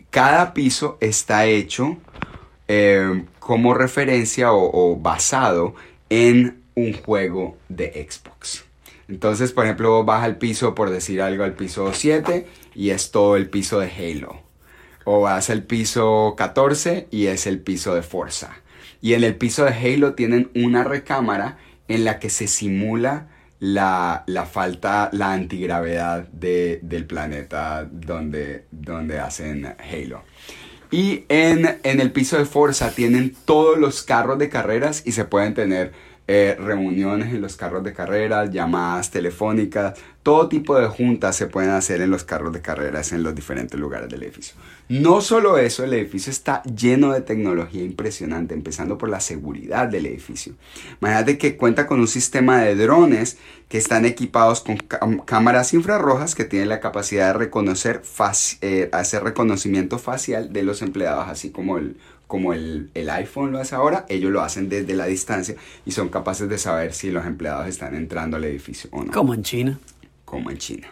cada 0.10 0.54
piso 0.54 0.98
está 1.02 1.46
hecho 1.46 1.98
eh, 2.68 3.24
como 3.40 3.74
referencia 3.74 4.52
o, 4.54 4.70
o 4.94 4.96
basado 4.98 5.75
en 6.10 6.62
un 6.75 6.94
juego 6.94 7.58
de 7.70 8.08
Xbox. 8.10 8.62
Entonces, 9.08 9.52
por 9.52 9.66
ejemplo, 9.66 10.04
vas 10.04 10.24
al 10.24 10.38
piso, 10.38 10.76
por 10.76 10.90
decir 10.90 11.22
algo, 11.22 11.44
al 11.44 11.54
piso 11.54 11.92
7 11.94 12.48
y 12.74 12.92
es 12.92 13.12
todo 13.12 13.36
el 13.36 13.50
piso 13.50 13.80
de 13.80 13.92
Halo. 13.92 14.42
O 15.06 15.22
vas 15.22 15.50
al 15.50 15.64
piso 15.64 16.36
14 16.38 17.08
y 17.12 17.28
es 17.28 17.46
el 17.48 17.60
piso 17.60 17.94
de 17.96 18.02
Forza. 18.04 18.56
Y 19.02 19.14
en 19.16 19.24
el 19.26 19.36
piso 19.36 19.66
de 19.66 19.72
Halo 19.74 20.14
tienen 20.14 20.50
una 20.56 20.84
recámara 20.86 21.58
en 21.90 22.06
la 22.06 22.20
que 22.20 22.30
se 22.30 22.48
simula 22.48 23.28
la, 23.60 24.24
la 24.28 24.46
falta, 24.46 25.10
la 25.14 25.34
antigravedad 25.34 26.28
de- 26.30 26.80
del 26.82 27.06
planeta 27.06 27.88
donde, 27.92 28.66
donde 28.72 29.20
hacen 29.20 29.66
Halo. 29.66 30.24
Y 30.92 31.26
en, 31.28 31.80
en 31.84 32.00
el 32.00 32.12
piso 32.12 32.38
de 32.38 32.46
Forza 32.46 32.92
tienen 32.92 33.36
todos 33.46 33.78
los 33.78 34.04
carros 34.04 34.38
de 34.38 34.48
carreras 34.50 35.02
y 35.06 35.12
se 35.12 35.26
pueden 35.26 35.54
tener 35.54 35.92
eh, 36.25 36.56
reuniones 36.58 37.34
en 37.34 37.42
los 37.42 37.58
carros 37.58 37.84
de 37.84 37.92
carreras, 37.92 38.50
llamadas 38.50 39.12
telefónicas, 39.12 40.00
todo 40.24 40.48
tipo 40.48 40.80
de 40.80 40.88
juntas 40.88 41.36
se 41.36 41.48
pueden 41.48 41.72
hacer 41.72 42.00
en 42.00 42.10
los 42.10 42.24
carros 42.24 42.53
de 42.53 42.62
carreras 42.62 43.12
en 43.12 43.24
los 43.24 43.36
diferentes 43.36 43.77
lugares 43.77 44.08
del 44.08 44.24
edificio. 44.24 44.56
No 44.88 45.20
solo 45.20 45.58
eso, 45.58 45.84
el 45.84 45.94
edificio 45.94 46.32
está 46.32 46.63
lleno 46.63 47.12
de 47.12 47.20
tecnología 47.20 47.84
impresionante, 47.84 48.53
empezando 48.53 48.98
por 48.98 49.10
la 49.10 49.20
seguridad 49.20 49.89
del 49.89 50.06
edificio. 50.06 50.53
Imagínate 51.01 51.38
que 51.38 51.58
cuenta 51.58 51.88
con 51.88 52.00
un 52.00 52.08
sistema 52.08 52.62
de 52.62 52.75
drones 52.75 53.38
que 53.68 53.77
están 53.77 54.06
equipados 54.06 54.62
con 54.62 54.77
cámaras 55.25 55.74
infrarrojas 55.74 56.36
que 56.36 56.46
tienen 56.46 56.70
la 56.70 56.80
capacidad 56.80 57.34
de 57.34 57.39
reconocer, 57.39 58.01
eh, 58.62 58.89
hacer 58.94 59.24
reconocimiento 59.24 60.00
facial 60.00 60.53
de 60.53 60.63
los 60.63 60.82
empleados, 60.82 61.27
así 61.27 61.50
como 61.50 61.77
el, 61.77 61.98
como 62.27 62.53
el, 62.53 62.89
el 62.94 63.10
iPhone 63.10 63.51
lo 63.51 63.60
hace 63.60 63.75
ahora, 63.75 64.06
ellos 64.10 64.32
lo 64.32 64.42
hacen 64.42 64.70
desde 64.70 64.94
la 64.96 65.06
distancia 65.06 65.56
y 65.86 65.92
son 65.92 66.10
capaces 66.10 66.50
de 66.50 66.58
saber 66.58 66.94
si 66.94 67.12
los 67.12 67.25
empleados 67.25 67.68
están 67.68 67.96
entrando 67.96 68.38
al 68.38 68.44
edificio 68.46 68.89
o 68.94 69.03
no 69.03 69.12
Como 69.12 69.34
en 69.34 69.44
China. 69.44 69.80
como 70.25 70.50
en 70.50 70.58
China. 70.58 70.88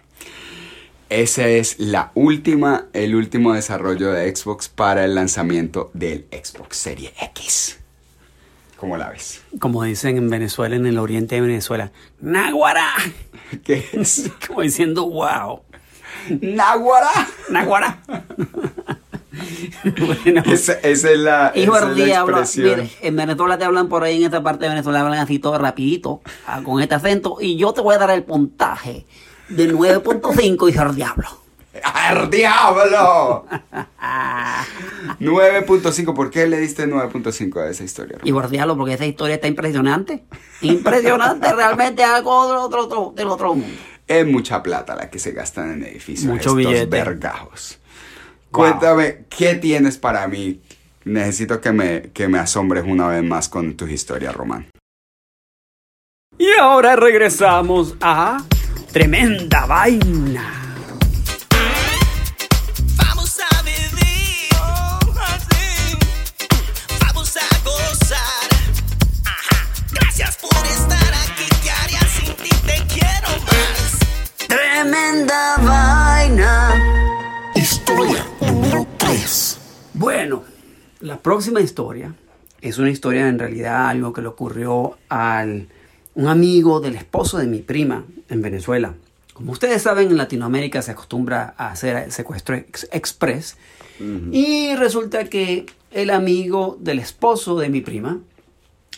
Ese 1.09 1.59
es 1.59 1.77
la 1.79 2.11
última, 2.15 2.85
el 2.93 3.15
último 3.15 3.53
desarrollo 3.53 4.11
de 4.13 4.33
Xbox 4.33 4.69
para 4.69 5.03
el 5.03 5.13
lanzamiento 5.15 5.91
del 5.93 6.25
Xbox 6.31 6.77
Serie 6.77 7.13
X. 7.21 7.79
¿Cómo 8.77 8.95
la 8.97 9.09
ves? 9.09 9.41
Como 9.59 9.83
dicen 9.83 10.17
en 10.17 10.29
Venezuela, 10.29 10.75
en 10.75 10.85
el 10.85 10.97
oriente 10.97 11.35
de 11.35 11.41
Venezuela. 11.41 11.91
¡Náguara! 12.21 12.87
¿Qué 13.65 13.85
es? 13.93 14.31
Como 14.47 14.61
diciendo, 14.61 15.07
wow. 15.09 15.61
Naguará. 16.41 17.27
Naguará. 17.49 18.01
bueno. 19.83 20.43
Esa, 20.45 20.73
esa 20.73 21.11
es 21.11 21.19
la, 21.19 21.51
Hijo 21.55 21.75
esa 21.77 21.85
del 21.89 21.99
es 22.01 22.09
la 22.09 22.25
mire, 22.57 22.89
en 23.01 23.15
Venezuela 23.15 23.57
te 23.57 23.63
hablan 23.65 23.87
por 23.87 24.03
ahí, 24.03 24.17
en 24.17 24.23
esta 24.25 24.43
parte 24.43 24.65
de 24.65 24.69
Venezuela 24.69 25.01
hablan 25.01 25.19
así 25.19 25.39
todo 25.39 25.57
rapidito, 25.57 26.21
ah, 26.47 26.61
con 26.63 26.81
este 26.81 26.95
acento, 26.95 27.37
y 27.39 27.55
yo 27.55 27.73
te 27.73 27.81
voy 27.81 27.95
a 27.95 27.97
dar 27.97 28.11
el 28.11 28.23
puntaje 28.23 29.05
de 29.49 29.73
9.5, 29.73 30.69
hijo 30.69 30.83
del 30.85 30.95
diablo. 30.95 31.27
¡Al 31.83 32.29
diablo! 32.29 33.45
9.5. 35.19 36.13
¿Por 36.13 36.29
qué 36.29 36.47
le 36.47 36.57
diste 36.59 36.87
9.5 36.87 37.61
a 37.61 37.69
esa 37.69 37.83
historia? 37.83 38.17
Hijo 38.23 38.41
del 38.41 38.51
diablo, 38.51 38.75
porque 38.77 38.93
esa 38.95 39.05
historia 39.05 39.35
está 39.35 39.47
impresionante. 39.47 40.23
Impresionante, 40.61 41.51
realmente 41.55 42.03
algo 42.03 42.47
del 42.47 42.57
otro, 42.57 42.85
otro- 42.85 43.13
del 43.15 43.27
otro 43.27 43.53
mundo. 43.55 43.67
Es 44.07 44.27
mucha 44.27 44.61
plata 44.61 44.95
la 44.95 45.09
que 45.09 45.19
se 45.19 45.31
gastan 45.31 45.71
en 45.73 45.83
edificios. 45.83 46.25
Mucho 46.25 46.39
estos 46.39 46.55
billete. 46.57 46.85
vergajos. 46.87 47.79
Wow. 48.51 48.61
Cuéntame, 48.63 49.25
¿qué 49.29 49.55
tienes 49.55 49.97
para 49.97 50.27
mí? 50.27 50.61
Necesito 51.05 51.61
que 51.61 51.71
me, 51.71 52.01
que 52.13 52.27
me 52.27 52.37
asombres 52.37 52.83
una 52.85 53.07
vez 53.07 53.23
más 53.23 53.47
con 53.47 53.75
tus 53.75 53.89
historias, 53.89 54.35
Román. 54.35 54.67
Y 56.37 56.49
ahora 56.59 56.95
regresamos 56.95 57.95
a 58.01 58.43
Tremenda 58.91 59.65
Vaina. 59.65 60.75
Vamos 62.97 63.39
a 63.39 63.61
vivir 63.63 64.49
oh, 64.59 64.99
así. 65.27 65.97
Vamos 67.05 67.37
a 67.37 67.63
gozar. 67.63 68.49
Ajá. 69.25 69.67
Gracias 69.93 70.37
por 70.37 70.65
estar 70.65 71.13
aquí. 71.13 71.47
¿Qué 71.63 71.71
haría 71.71 72.01
sin 72.01 72.35
ti? 72.35 72.49
Te 72.65 72.85
quiero 72.93 73.29
más. 73.45 73.99
Tremenda 74.47 75.57
Vaina. 75.57 77.51
Historia 77.55 77.91
número 78.01 78.23
3. 78.23 78.30
Bueno, 80.01 80.43
la 80.99 81.19
próxima 81.19 81.61
historia 81.61 82.15
es 82.59 82.79
una 82.79 82.89
historia 82.89 83.27
en 83.27 83.37
realidad 83.37 83.87
algo 83.87 84.13
que 84.13 84.21
le 84.23 84.27
ocurrió 84.29 84.97
al 85.09 85.67
un 86.15 86.27
amigo 86.27 86.79
del 86.79 86.95
esposo 86.95 87.37
de 87.37 87.45
mi 87.45 87.59
prima 87.59 88.03
en 88.27 88.41
Venezuela. 88.41 88.95
Como 89.33 89.51
ustedes 89.51 89.83
saben, 89.83 90.09
en 90.09 90.17
Latinoamérica 90.17 90.81
se 90.81 90.89
acostumbra 90.91 91.53
a 91.55 91.69
hacer 91.71 92.11
secuestro 92.11 92.55
ex- 92.55 92.87
express 92.91 93.57
y 94.31 94.73
resulta 94.75 95.25
que 95.25 95.67
el 95.91 96.09
amigo 96.09 96.77
del 96.81 96.97
esposo 96.97 97.59
de 97.59 97.69
mi 97.69 97.81
prima 97.81 98.19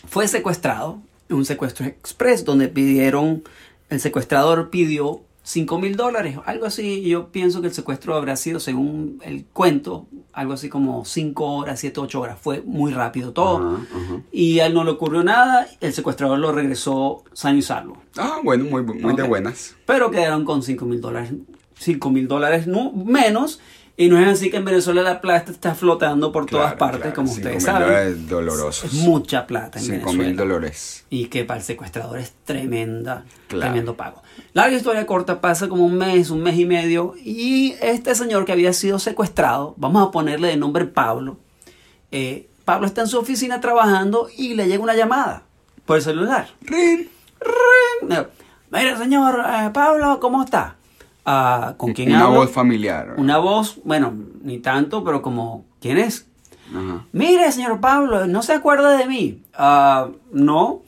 fue 0.07 0.29
secuestrado 0.29 1.01
en 1.27 1.36
un 1.36 1.43
secuestro 1.45 1.86
express 1.86 2.45
donde 2.45 2.69
pidieron, 2.69 3.43
el 3.89 4.00
secuestrador 4.00 4.69
pidió 4.69 5.22
5 5.43 5.77
mil 5.79 5.98
dólares, 5.98 6.38
algo 6.45 6.65
así. 6.65 7.01
Yo 7.01 7.27
pienso 7.33 7.60
que 7.60 7.67
el 7.67 7.74
secuestro 7.74 8.15
habrá 8.15 8.38
sido, 8.38 8.62
según 8.62 9.19
el 9.25 9.43
cuento, 9.51 10.07
algo 10.33 10.53
así 10.53 10.67
como 10.67 11.05
5 11.05 11.45
horas, 11.45 11.79
7, 11.79 11.99
8 11.99 12.19
horas. 12.21 12.37
Fue 12.41 12.61
muy 12.65 12.91
rápido 12.91 13.31
todo. 13.33 13.79
Y 14.31 14.59
a 14.59 14.65
él 14.65 14.73
no 14.73 14.83
le 14.83 14.91
ocurrió 14.91 15.23
nada. 15.23 15.67
El 15.79 15.93
secuestrador 15.93 16.39
lo 16.39 16.51
regresó 16.51 17.23
sano 17.33 17.57
y 17.57 17.61
salvo. 17.61 17.97
Ah, 18.17 18.39
bueno, 18.43 18.65
muy, 18.65 18.81
muy 18.83 19.15
de 19.15 19.23
buenas. 19.23 19.75
Pero 19.85 20.09
quedaron 20.11 20.43
con 20.45 20.63
5 20.63 20.85
mil 20.85 20.99
dólares. 21.01 21.31
5 21.77 22.09
mil 22.09 22.27
dólares 22.27 22.67
no- 22.67 22.91
menos. 22.93 23.59
Y 23.95 24.07
no 24.09 24.19
es 24.19 24.27
así 24.27 24.50
que 24.50 24.57
en 24.57 24.65
Venezuela 24.65 25.03
la 25.03 25.21
plata 25.21 25.51
está 25.51 25.75
flotando 25.75 26.31
por 26.31 26.47
todas 26.47 26.73
partes, 26.73 27.01
claro, 27.01 27.15
como 27.15 27.31
ustedes 27.31 27.63
saben. 27.63 28.25
Es 28.83 28.93
mucha 28.93 29.45
plata 29.45 29.77
en 29.77 29.85
5 29.85 29.97
Venezuela. 29.97 30.23
mil 30.27 30.35
dólares. 30.35 31.05
Y 31.12 31.25
que 31.27 31.45
para 31.45 31.59
el 31.59 31.63
secuestrador 31.65 32.17
es 32.17 32.33
tremenda, 32.43 33.23
Claro. 33.47 33.62
tremendo 33.71 33.95
pago. 33.95 34.23
Larga 34.53 34.75
historia 34.75 35.05
corta, 35.05 35.41
pasa 35.41 35.67
como 35.69 35.85
un 35.85 35.95
mes, 35.95 36.31
un 36.31 36.41
mes 36.41 36.57
y 36.57 36.65
medio. 36.65 37.13
Y 37.23 37.75
este 37.81 38.15
señor 38.15 38.45
que 38.45 38.51
había 38.51 38.73
sido 38.73 38.97
secuestrado, 38.97 39.75
vamos 39.77 40.07
a 40.07 40.12
ponerle 40.12 40.47
de 40.47 40.57
nombre 40.57 40.85
Pablo. 40.85 41.38
eh, 42.12 42.47
Pablo 42.65 42.88
está 42.88 43.01
en 43.01 43.07
su 43.07 43.19
oficina 43.19 43.59
trabajando 43.59 44.29
y 44.38 44.53
le 44.53 44.67
llega 44.67 44.81
una 44.81 44.95
llamada 44.95 45.43
por 45.85 45.97
el 45.97 46.03
celular. 46.03 46.47
Rin. 46.62 47.09
Eh, 48.09 48.27
Mire, 48.71 48.97
señor 48.97 49.39
eh, 49.45 49.69
Pablo, 49.73 50.19
¿cómo 50.19 50.41
está? 50.43 50.77
Ah, 51.25 51.75
¿Con 51.77 51.93
quién 51.93 52.09
Una 52.09 52.25
hablo? 52.25 52.39
voz 52.39 52.51
familiar. 52.51 53.15
Una 53.17 53.38
voz, 53.38 53.79
bueno, 53.83 54.13
ni 54.41 54.59
tanto, 54.59 55.03
pero 55.03 55.21
como, 55.21 55.65
¿quién 55.79 55.97
es? 55.97 56.27
Ajá. 56.69 57.05
Mire, 57.12 57.51
señor 57.51 57.79
Pablo, 57.79 58.27
¿no 58.27 58.43
se 58.43 58.53
acuerda 58.53 58.97
de 58.97 59.05
mí? 59.05 59.41
Ah, 59.53 60.09
no. 60.31 60.81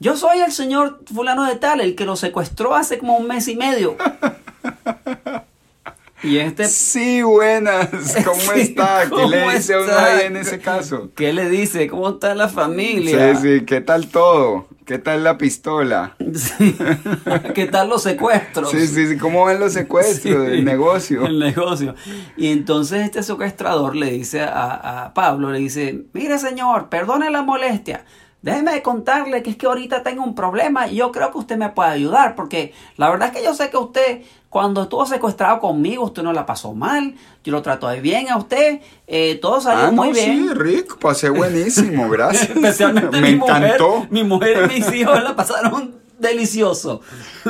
Yo 0.00 0.16
soy 0.16 0.40
el 0.40 0.52
señor 0.52 1.00
fulano 1.12 1.44
de 1.44 1.56
tal, 1.56 1.80
el 1.80 1.94
que 1.94 2.06
lo 2.06 2.16
secuestró 2.16 2.74
hace 2.74 2.98
como 2.98 3.16
un 3.16 3.26
mes 3.26 3.46
y 3.48 3.56
medio. 3.56 3.96
y 6.22 6.38
este... 6.38 6.66
Sí, 6.66 7.22
buenas. 7.22 7.88
¿Cómo 8.24 8.52
está? 8.52 9.02
¿Qué 9.04 9.10
¿cómo 9.10 9.28
le 9.28 9.54
dice 9.54 9.74
a 9.74 9.78
uno 9.78 9.86
está? 9.88 10.16
ahí 10.16 10.26
en 10.26 10.36
ese 10.36 10.58
caso? 10.58 11.10
¿Qué 11.14 11.32
le 11.32 11.48
dice? 11.50 11.88
¿Cómo 11.88 12.10
está 12.10 12.34
la 12.34 12.48
familia? 12.48 13.36
Sí, 13.36 13.42
sí. 13.42 13.64
¿Qué 13.64 13.80
tal 13.80 14.08
todo? 14.08 14.66
¿Qué 14.92 14.98
tal 14.98 15.24
la 15.24 15.38
pistola? 15.38 16.16
Sí. 16.34 16.76
¿Qué 17.54 17.64
tal 17.64 17.88
los 17.88 18.02
secuestros? 18.02 18.70
Sí, 18.70 18.86
sí, 18.86 19.06
sí. 19.06 19.16
¿Cómo 19.16 19.46
ven 19.46 19.58
los 19.58 19.72
secuestros 19.72 20.20
Sí, 20.22 20.30
del 20.50 20.66
negocio? 20.66 21.24
El 21.24 21.38
negocio. 21.38 21.94
Y 22.36 22.48
entonces 22.48 23.06
este 23.06 23.22
secuestrador 23.22 23.96
le 23.96 24.10
dice 24.10 24.42
a, 24.42 25.04
a 25.04 25.14
Pablo, 25.14 25.50
le 25.50 25.60
dice, 25.60 26.04
mire 26.12 26.38
señor, 26.38 26.90
perdone 26.90 27.30
la 27.30 27.40
molestia. 27.40 28.04
Déjeme 28.42 28.82
contarle 28.82 29.42
que 29.42 29.48
es 29.50 29.56
que 29.56 29.64
ahorita 29.64 30.02
tengo 30.02 30.22
un 30.24 30.34
problema 30.34 30.88
y 30.88 30.96
yo 30.96 31.10
creo 31.10 31.30
que 31.32 31.38
usted 31.38 31.56
me 31.56 31.70
puede 31.70 31.90
ayudar 31.90 32.34
porque 32.34 32.74
la 32.98 33.08
verdad 33.08 33.28
es 33.28 33.38
que 33.38 33.44
yo 33.44 33.54
sé 33.54 33.70
que 33.70 33.78
usted 33.78 34.20
cuando 34.52 34.82
estuvo 34.82 35.06
secuestrado 35.06 35.60
conmigo 35.60 36.04
usted 36.04 36.22
no 36.22 36.34
la 36.34 36.44
pasó 36.44 36.74
mal, 36.74 37.14
yo 37.42 37.52
lo 37.52 37.62
trato 37.62 37.88
de 37.88 38.02
bien 38.02 38.28
a 38.28 38.36
usted, 38.36 38.80
eh, 39.06 39.38
todo 39.40 39.62
salió 39.62 39.86
Ah, 39.86 39.90
muy 39.90 40.08
no, 40.08 40.14
bien. 40.14 40.48
sí, 40.48 40.54
rico. 40.54 40.98
Pasé 41.00 41.30
buenísimo, 41.30 42.10
gracias. 42.10 42.50
Especialmente 42.50 43.18
Me 43.18 43.30
mi 43.30 43.36
mujer, 43.36 43.56
encantó. 43.64 44.06
mi 44.10 44.24
mujer 44.24 44.70
y 44.70 44.80
mis 44.80 44.92
hijos 44.94 45.22
la 45.22 45.34
pasaron 45.34 45.94
delicioso. 46.18 47.00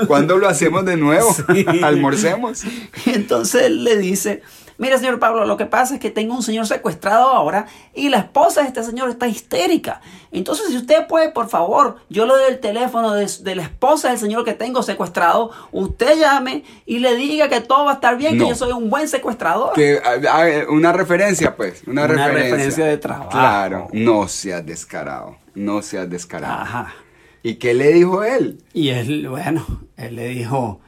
¿Cuándo 0.07 0.38
lo 0.38 0.49
hacemos 0.49 0.85
de 0.85 0.97
nuevo? 0.97 1.35
Sí. 1.53 1.67
Almorcemos. 1.83 2.62
Entonces 3.07 3.62
él 3.65 3.83
le 3.83 3.97
dice, 3.99 4.43
mira 4.83 4.99
señor 4.99 5.18
Pablo, 5.18 5.47
lo 5.47 5.57
que 5.57 5.64
pasa 5.66 5.95
es 5.95 6.01
que 6.01 6.11
tengo 6.11 6.35
un 6.35 6.42
señor 6.42 6.66
secuestrado 6.66 7.29
ahora 7.31 7.66
y 7.95 8.09
la 8.11 8.18
esposa 8.18 8.61
de 8.62 8.68
este 8.68 8.83
señor 8.85 9.09
está 9.09 9.29
histérica. 9.29 10.01
Entonces 10.33 10.66
si 10.68 10.77
usted 10.77 11.07
puede, 11.07 11.31
por 11.31 11.49
favor, 11.49 11.97
yo 12.11 12.27
le 12.27 12.33
doy 12.33 12.42
el 12.51 12.59
teléfono 12.61 13.12
de, 13.14 13.27
de 13.40 13.55
la 13.55 13.62
esposa 13.62 14.11
del 14.11 14.18
señor 14.18 14.45
que 14.45 14.55
tengo 14.55 14.83
secuestrado, 14.83 15.51
usted 15.73 16.18
llame 16.18 16.64
y 16.85 16.99
le 16.99 17.14
diga 17.16 17.49
que 17.49 17.61
todo 17.61 17.85
va 17.85 17.92
a 17.92 17.95
estar 17.95 18.16
bien, 18.16 18.37
No. 18.37 18.45
que 18.45 18.51
yo 18.51 18.57
soy 18.57 18.73
un 18.73 18.90
buen 18.90 19.09
secuestrador. 19.09 19.73
Que, 19.75 20.01
a- 20.05 20.42
a- 20.42 20.71
una 20.71 20.92
referencia, 20.92 21.57
pues. 21.57 21.83
Una, 21.87 22.05
Una 22.05 22.14
referencia. 22.27 22.42
referencia 22.51 22.85
de 22.87 22.99
trabajo. 22.99 23.31
Claro. 23.31 23.88
No 23.92 24.27
seas 24.29 24.66
descarado. 24.66 25.37
No 25.55 25.81
seas 25.83 26.11
descarado. 26.11 26.61
Ajá. 26.62 26.95
¿Y 27.42 27.57
qué 27.57 27.75
le 27.75 27.92
dijo 27.92 28.25
él? 28.25 28.62
Y 28.73 28.88
él, 28.90 29.29
bueno, 29.29 29.64
él 29.97 30.16
le 30.16 30.29
dijo, 30.29 30.81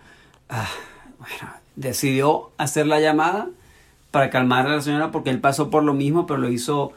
ah, 0.49 0.69
bueno, 1.19 1.53
decidió 1.77 2.51
hacer 2.59 2.87
la 2.87 3.01
llamada 3.01 3.49
para 4.15 4.31
calmar 4.31 4.67
a 4.69 4.77
la 4.77 4.81
señora 4.81 5.11
porque 5.11 5.31
él 5.31 5.41
pasó 5.41 5.71
por 5.71 5.83
lo 5.83 5.93
mismo, 5.93 6.25
pero 6.25 6.39
lo 6.39 6.49
hizo 6.49 6.93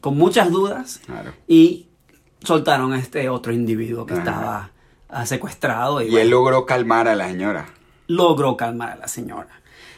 con 0.00 0.16
muchas 0.16 0.50
dudas. 0.50 1.00
Claro. 1.04 1.32
Y 1.46 1.88
soltaron 2.42 2.94
a 2.94 2.98
este 2.98 3.28
otro 3.28 3.52
individuo 3.52 4.06
que 4.06 4.14
Ajá. 4.14 4.22
estaba 4.22 4.70
ah, 5.10 5.26
secuestrado 5.26 6.00
y, 6.00 6.06
Y 6.06 6.10
bueno, 6.10 6.22
él 6.22 6.30
logró 6.30 6.64
calmar 6.64 7.08
a 7.08 7.14
la 7.14 7.28
señora. 7.28 7.66
logró 8.06 8.56
calmar 8.56 8.90
a 8.92 8.96
la 8.96 9.06
señora. 9.08 9.50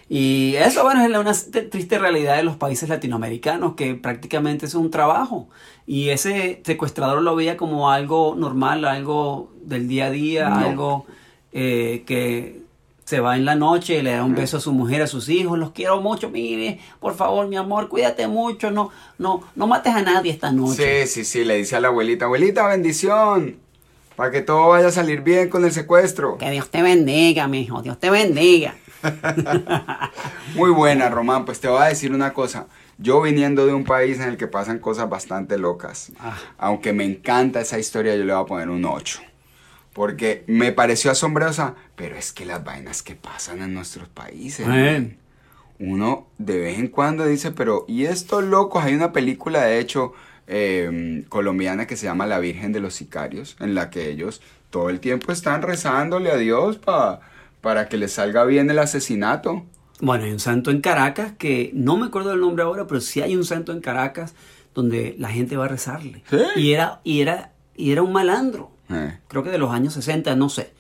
Y 0.09 0.57
eso, 0.57 0.83
bueno, 0.83 1.03
es 1.03 1.09
una 1.17 1.33
triste 1.71 1.99
realidad 1.99 2.37
de 2.37 2.43
los 2.43 2.57
países 2.57 2.89
latinoamericanos, 2.89 3.75
que 3.75 3.95
prácticamente 3.95 4.67
es 4.67 4.75
un 4.75 4.91
trabajo. 4.91 5.49
Y 5.87 6.09
ese 6.11 6.61
secuestrador 6.65 7.23
lo 7.23 7.37
veía 7.37 7.57
como 7.57 7.91
algo 7.91 8.35
normal, 8.37 8.85
algo 8.85 9.53
del 9.63 9.87
día 9.89 10.07
a 10.07 10.11
día, 10.11 10.49
No. 10.51 10.57
algo 10.59 11.07
eh, 11.53 12.03
que 12.05 12.64
se 13.05 13.21
va 13.21 13.37
en 13.37 13.45
la 13.45 13.55
noche, 13.55 14.03
le 14.03 14.13
da 14.13 14.25
un 14.25 14.35
beso 14.35 14.57
a 14.57 14.61
su 14.61 14.73
mujer, 14.73 15.03
a 15.03 15.07
sus 15.07 15.29
hijos, 15.29 15.59
los 15.59 15.73
quiero 15.73 16.01
mucho, 16.01 16.31
mire, 16.31 16.79
por 17.01 17.15
favor, 17.15 17.47
mi 17.49 17.57
amor, 17.57 17.89
cuídate 17.89 18.27
mucho, 18.29 18.71
no, 18.71 18.91
no, 19.19 19.43
no 19.55 19.67
mates 19.67 19.95
a 19.95 20.03
nadie 20.03 20.31
esta 20.33 20.51
noche. 20.53 21.05
Sí, 21.07 21.11
sí, 21.11 21.25
sí. 21.25 21.45
Le 21.45 21.57
dice 21.57 21.77
a 21.77 21.81
la 21.81 21.89
abuelita, 21.89 22.25
abuelita, 22.25 22.67
bendición. 22.67 23.57
Para 24.17 24.31
que 24.31 24.43
todo 24.43 24.69
vaya 24.69 24.87
a 24.89 24.93
salir 24.93 25.23
bien 25.23 25.49
con 25.51 25.65
el 25.65 25.73
secuestro. 25.73 26.39
Que 26.39 26.49
Dios 26.51 26.71
te 26.71 26.83
bendiga, 26.83 27.49
mi 27.49 27.63
hijo, 27.63 27.83
Dios 27.83 27.99
te 27.99 28.11
bendiga. 28.11 28.77
Muy 30.55 30.71
buena, 30.71 31.09
Román. 31.11 31.45
Pues 31.45 31.61
te 31.61 31.69
voy 31.69 31.83
a 31.83 31.87
decir 31.87 32.13
una 32.13 32.33
cosa. 32.33 32.67
Yo 32.99 33.21
viniendo 33.21 33.67
de 33.67 33.75
un 33.75 33.85
país 33.85 34.21
en 34.21 34.29
el 34.29 34.37
que 34.37 34.47
pasan 34.47 34.79
cosas 34.79 35.09
bastante 35.11 35.59
locas, 35.59 36.13
Ah. 36.21 36.37
aunque 36.59 36.93
me 36.93 37.05
encanta 37.05 37.61
esa 37.61 37.79
historia, 37.79 38.15
yo 38.15 38.25
le 38.25 38.33
voy 38.33 38.43
a 38.43 38.47
poner 38.47 38.69
un 38.71 38.85
8. 38.85 39.21
Porque 39.95 40.45
me 40.49 40.73
pareció 40.73 41.11
asombrosa, 41.11 41.75
pero 41.97 42.17
es 42.17 42.33
que 42.33 42.45
las 42.45 42.63
vainas 42.63 43.03
que 43.03 43.15
pasan 43.15 43.63
en 43.63 43.73
nuestros 43.73 44.09
países. 44.09 44.67
Eh. 44.69 45.17
Uno 45.79 46.27
de 46.39 46.59
vez 46.59 46.79
en 46.79 46.89
cuando 46.89 47.25
dice, 47.27 47.51
pero 47.53 47.85
¿y 47.89 48.05
estos 48.05 48.45
locos? 48.45 48.85
Hay 48.85 48.95
una 48.95 49.13
película, 49.13 49.63
de 49.63 49.79
hecho, 49.81 50.13
eh, 50.47 51.25
colombiana 51.29 51.87
que 51.87 51.97
se 51.97 52.07
llama 52.07 52.27
La 52.27 52.39
Virgen 52.39 52.73
de 52.73 52.81
los 52.81 52.95
Sicarios, 52.95 53.57
en 53.61 53.75
la 53.75 53.91
que 53.91 54.09
ellos 54.11 54.41
todo 54.71 54.91
el 54.91 55.01
tiempo 55.01 55.33
están 55.33 55.63
rezándole 55.63 56.31
a 56.31 56.37
Dios 56.37 56.79
pa- 56.79 57.21
para 57.61 57.89
que 57.89 57.97
les 57.97 58.13
salga 58.13 58.45
bien 58.45 58.69
el 58.71 58.79
asesinato. 58.79 59.65
Bueno, 60.01 60.25
hay 60.25 60.33
un 60.33 60.41
santo 60.41 60.71
en 60.71 60.81
Caracas 60.81 61.33
que 61.39 61.71
no 61.73 61.97
me 61.97 62.07
acuerdo 62.07 62.31
del 62.31 62.41
nombre 62.41 62.65
ahora, 62.65 62.87
pero 62.87 63.01
sí 63.01 63.21
hay 63.23 63.37
un 63.37 63.45
santo 63.45 63.73
en 63.73 63.81
Caracas 63.81 64.35
donde 64.75 65.15
la 65.19 65.29
gente 65.31 65.57
va 65.57 65.67
a 65.67 65.69
rezarle. 65.69 66.23
¿Sí? 66.29 66.39
Y 66.57 66.73
era, 66.73 67.01
y 67.05 67.21
era, 67.21 67.53
y 67.77 67.93
era 67.93 68.03
un 68.03 68.13
malandro. 68.13 68.71
Eh. 68.91 69.19
Creo 69.29 69.43
que 69.43 69.51
de 69.51 69.59
los 69.59 69.71
años 69.73 69.95
60, 69.95 70.35
no 70.37 70.49
sé. 70.49 70.73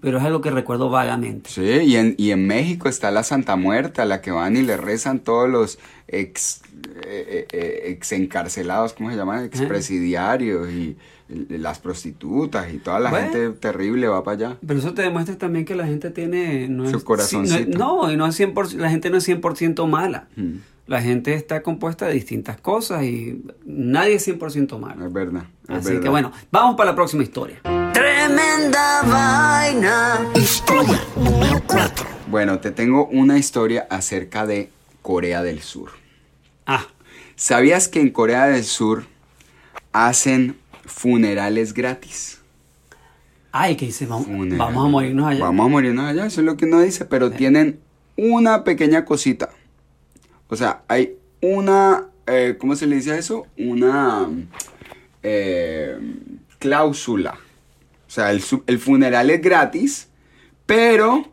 Pero 0.00 0.18
es 0.18 0.24
algo 0.24 0.40
que 0.40 0.50
recuerdo 0.52 0.90
vagamente. 0.90 1.50
Sí, 1.50 1.62
y 1.62 1.96
en, 1.96 2.14
y 2.18 2.30
en 2.30 2.46
México 2.46 2.88
está 2.88 3.10
la 3.10 3.24
Santa 3.24 3.56
Muerta, 3.56 4.02
a 4.02 4.06
la 4.06 4.20
que 4.20 4.30
van 4.30 4.56
y 4.56 4.62
le 4.62 4.76
rezan 4.76 5.18
todos 5.18 5.48
los 5.48 5.80
ex, 6.06 6.62
eh, 7.04 7.26
eh, 7.28 7.46
eh, 7.52 7.82
ex 7.86 8.12
encarcelados, 8.12 8.92
¿cómo 8.92 9.10
se 9.10 9.16
llaman? 9.16 9.44
Expresidiarios 9.44 10.70
y, 10.70 10.96
y 11.28 11.58
las 11.58 11.80
prostitutas 11.80 12.72
y 12.72 12.78
toda 12.78 13.00
la 13.00 13.10
Bueno. 13.10 13.32
gente 13.32 13.50
terrible 13.58 14.06
va 14.06 14.22
para 14.22 14.36
allá. 14.50 14.56
Pero 14.64 14.78
eso 14.78 14.94
te 14.94 15.02
demuestra 15.02 15.36
también 15.36 15.64
que 15.64 15.74
la 15.74 15.86
gente 15.86 16.10
tiene... 16.10 16.68
No 16.68 16.88
Su 16.88 16.98
es- 16.98 17.04
corazoncito. 17.04 17.76
no, 17.76 18.10
y 18.12 18.16
no 18.16 18.26
es 18.26 18.38
100%, 18.38 18.74
la 18.74 18.90
gente 18.90 19.10
no 19.10 19.16
es 19.16 19.28
100% 19.28 19.84
mala. 19.88 20.28
Mm. 20.36 20.58
La 20.88 21.02
gente 21.02 21.34
está 21.34 21.62
compuesta 21.62 22.06
de 22.06 22.14
distintas 22.14 22.58
cosas 22.60 23.04
y 23.04 23.42
nadie 23.66 24.14
es 24.14 24.26
100% 24.26 24.78
malo. 24.78 25.06
Es 25.06 25.12
verdad. 25.12 25.42
es 25.68 25.76
Así 25.76 25.88
verdad. 25.88 26.02
que 26.02 26.08
bueno, 26.08 26.32
vamos 26.50 26.76
para 26.76 26.92
la 26.92 26.96
próxima 26.96 27.22
historia. 27.22 27.60
Tremenda 27.92 29.02
vaina. 29.02 30.18
Historia 30.34 30.98
número 31.14 31.62
4. 31.66 32.06
Bueno, 32.30 32.58
te 32.60 32.70
tengo 32.70 33.06
una 33.08 33.36
historia 33.38 33.86
acerca 33.90 34.46
de 34.46 34.70
Corea 35.02 35.42
del 35.42 35.60
Sur. 35.60 35.90
Ah, 36.66 36.86
¿Sabías 37.36 37.88
que 37.88 38.00
en 38.00 38.08
Corea 38.10 38.46
del 38.46 38.64
Sur 38.64 39.04
hacen 39.92 40.56
funerales 40.86 41.74
gratis? 41.74 42.36
ay, 43.52 43.76
que 43.76 43.86
dice, 43.86 44.06
vamos, 44.06 44.26
vamos 44.56 44.86
a 44.86 44.88
morirnos 44.88 45.26
allá. 45.26 45.40
Vamos 45.40 45.66
a 45.66 45.68
morirnos 45.68 46.04
allá, 46.06 46.26
eso 46.26 46.40
es 46.40 46.46
lo 46.46 46.56
que 46.56 46.64
uno 46.66 46.80
dice, 46.80 47.04
pero 47.04 47.30
tienen 47.30 47.80
una 48.16 48.62
pequeña 48.64 49.04
cosita. 49.04 49.50
O 50.48 50.56
sea, 50.56 50.82
hay 50.88 51.16
una, 51.40 52.08
eh, 52.26 52.56
¿cómo 52.58 52.74
se 52.76 52.86
le 52.86 52.96
dice 52.96 53.12
a 53.12 53.18
eso? 53.18 53.46
Una 53.58 54.28
eh, 55.22 55.98
cláusula. 56.58 57.34
O 58.06 58.10
sea, 58.10 58.30
el, 58.32 58.42
el 58.66 58.78
funeral 58.78 59.30
es 59.30 59.42
gratis, 59.42 60.08
pero 60.66 61.26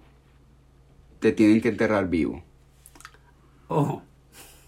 te 1.20 1.32
tienen 1.32 1.62
que 1.62 1.70
enterrar 1.70 2.10
vivo. 2.10 2.44
Ojo, 3.68 4.04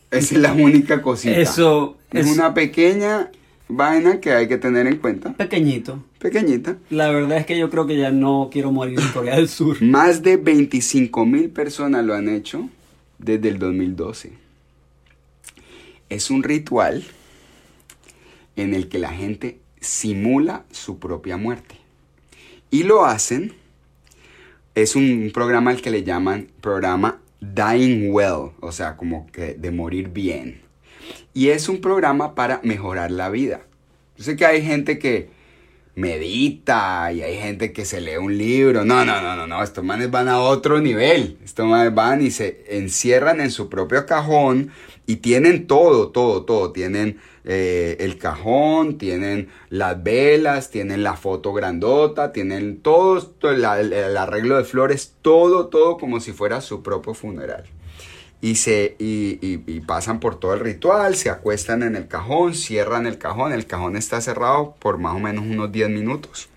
Esa 0.10 0.36
es 0.36 0.41
la 0.41 0.53
única 0.53 1.01
cosita. 1.01 1.36
eso 1.38 1.97
es 2.12 2.25
es 2.25 2.31
una 2.33 2.53
pequeña 2.53 3.29
vaina 3.67 4.21
que 4.21 4.31
hay 4.31 4.47
que 4.47 4.57
tener 4.57 4.88
en 4.88 4.97
cuenta. 4.97 5.33
pequeñito. 5.33 6.03
Pequeñita. 6.19 6.77
La 6.89 7.10
verdad 7.12 7.38
es 7.38 7.45
que 7.45 7.57
yo 7.60 7.69
creo 7.69 7.86
que 7.86 7.97
ya 7.97 8.12
no 8.12 8.49
quiero 8.51 8.71
morir 8.71 8.99
en 8.99 9.10
Corea 9.10 9.36
del 9.36 9.49
Sur. 9.49 9.81
Más 9.81 10.23
de 10.23 10.38
25 10.38 11.25
mil 11.25 11.49
personas 11.49 12.03
lo 12.05 12.15
han 12.15 12.29
hecho 12.29 12.69
desde 13.19 13.49
el 13.49 13.60
2012. 13.60 14.34
Es 16.10 16.30
un 16.30 16.43
ritual 16.43 17.03
en 18.56 18.73
el 18.73 18.89
que 18.89 18.99
la 18.99 19.10
gente 19.10 19.60
simula 19.80 20.65
su 20.71 20.99
propia 20.99 21.38
muerte. 21.38 21.75
Y 22.69 22.84
lo 22.84 23.06
hacen, 23.06 23.53
es 24.75 24.95
un 24.95 25.32
programa 25.34 25.71
al 25.71 25.82
que 25.82 25.91
le 25.91 26.03
llaman 26.03 26.49
programa 26.62 27.21
Dying 27.39 28.12
Well, 28.12 28.51
o 28.60 28.71
sea, 28.71 28.97
como 28.97 29.27
que 29.32 29.53
de 29.53 29.71
morir 29.71 30.10
bien. 30.10 30.62
Y 31.34 31.49
es 31.49 31.69
un 31.69 31.82
programa 31.82 32.36
para 32.36 32.60
mejorar 32.63 33.12
la 33.12 33.30
vida. 33.30 33.62
Yo 34.17 34.23
sé 34.23 34.36
que 34.36 34.45
hay 34.45 34.63
gente 34.63 34.99
que 34.99 35.30
medita 35.97 37.12
y 37.12 37.23
hay 37.23 37.38
gente 37.38 37.73
que 37.73 37.83
se 37.83 37.99
lee 37.99 38.17
un 38.17 38.38
libro. 38.38 38.86
No, 38.86 39.03
no, 39.03 39.19
no, 39.21 39.36
no, 39.36 39.47
no. 39.47 39.63
Estos 39.63 39.83
manes 39.83 40.12
van 40.12 40.27
a 40.29 40.39
otro 40.39 40.79
nivel. 40.79 41.38
Estos 41.43 41.65
manes 41.65 41.93
van 41.93 42.21
y 42.21 42.29
se 42.31 42.63
encierran 42.69 43.41
en 43.41 43.49
su 43.49 43.67
propio 43.67 44.05
cajón 44.05 44.71
y 45.07 45.17
tienen 45.17 45.65
todo, 45.65 46.10
todo, 46.10 46.45
todo. 46.45 46.71
Tienen 46.71 47.19
eh, 47.45 47.97
el 47.99 48.19
cajón, 48.19 48.99
tienen 48.99 49.49
las 49.69 50.01
velas, 50.03 50.69
tienen 50.69 51.01
la 51.01 51.15
foto 51.15 51.51
grandota, 51.51 52.31
tienen 52.31 52.81
todo, 52.81 53.21
todo 53.23 53.53
la- 53.53 53.79
el, 53.79 54.15
arreglo 54.17 54.57
de 54.57 54.65
flores, 54.65 55.15
todo, 55.23 55.67
todo 55.67 55.97
como 55.97 56.19
si 56.19 56.31
fuera 56.31 56.62
su 56.62 56.83
propio 56.83 57.13
funeral 57.15 57.65
y, 58.41 58.56
se, 58.56 58.95
y, 59.00 59.39
y- 59.41 59.80
pasan 59.82 60.19
por 60.19 60.39
todo 60.39 60.54
el 60.54 60.60
ritual, 60.60 61.15
se 61.15 61.30
acuestan 61.30 61.84
en 61.84 61.95
el 61.95 62.08
cajón, 62.08 62.54
cierran 62.54 63.08
el 63.08 63.17
cajón, 63.17 63.52
el 63.54 63.65
cajón 63.65 63.95
está 63.97 64.21
cerrado 64.21 64.76
por 64.80 64.97
más 64.97 65.15
o 65.15 65.19
menos 65.19 65.45
unos 65.45 65.71
10 65.71 65.89
minutos. 65.89 66.50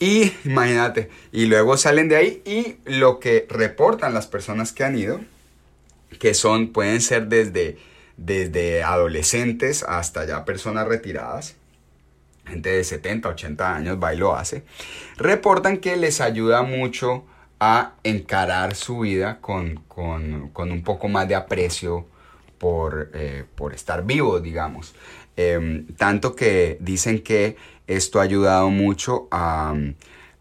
Y 0.00 0.32
imagínate, 0.44 1.08
y 1.32 1.46
luego 1.46 1.76
salen 1.76 2.08
de 2.08 2.16
ahí 2.16 2.42
y 2.44 2.76
lo 2.84 3.20
que 3.20 3.46
reportan 3.48 4.12
las 4.14 4.26
personas 4.26 4.72
que 4.72 4.84
han 4.84 4.98
ido, 4.98 5.20
que 6.18 6.34
son, 6.34 6.72
pueden 6.72 7.00
ser 7.00 7.28
desde, 7.28 7.78
desde 8.16 8.82
adolescentes 8.82 9.82
hasta 9.82 10.26
ya 10.26 10.44
personas 10.44 10.86
retiradas, 10.88 11.56
gente 12.46 12.70
de 12.70 12.84
70, 12.84 13.28
80 13.30 13.74
años 13.74 13.98
va 14.02 14.14
y 14.14 14.20
hace, 14.34 14.64
reportan 15.16 15.78
que 15.78 15.96
les 15.96 16.20
ayuda 16.20 16.62
mucho 16.62 17.24
a 17.64 17.94
encarar 18.04 18.74
su 18.74 19.00
vida 19.00 19.40
con, 19.40 19.76
con- 19.88 20.50
con 20.50 20.72
un 20.72 20.82
poco 20.82 21.08
más 21.08 21.28
de 21.28 21.34
aprecio 21.36 22.06
por, 22.58 23.10
eh, 23.14 23.44
por 23.54 23.74
estar 23.74 24.04
vivos, 24.04 24.42
digamos. 24.42 24.94
Em, 25.36 25.86
tanto 25.96 26.34
que 26.36 26.76
dicen 26.80 27.22
que 27.22 27.56
esto 27.86 28.20
ha 28.20 28.22
ayudado 28.24 28.70
mucho 28.70 29.28
a, 29.30 29.74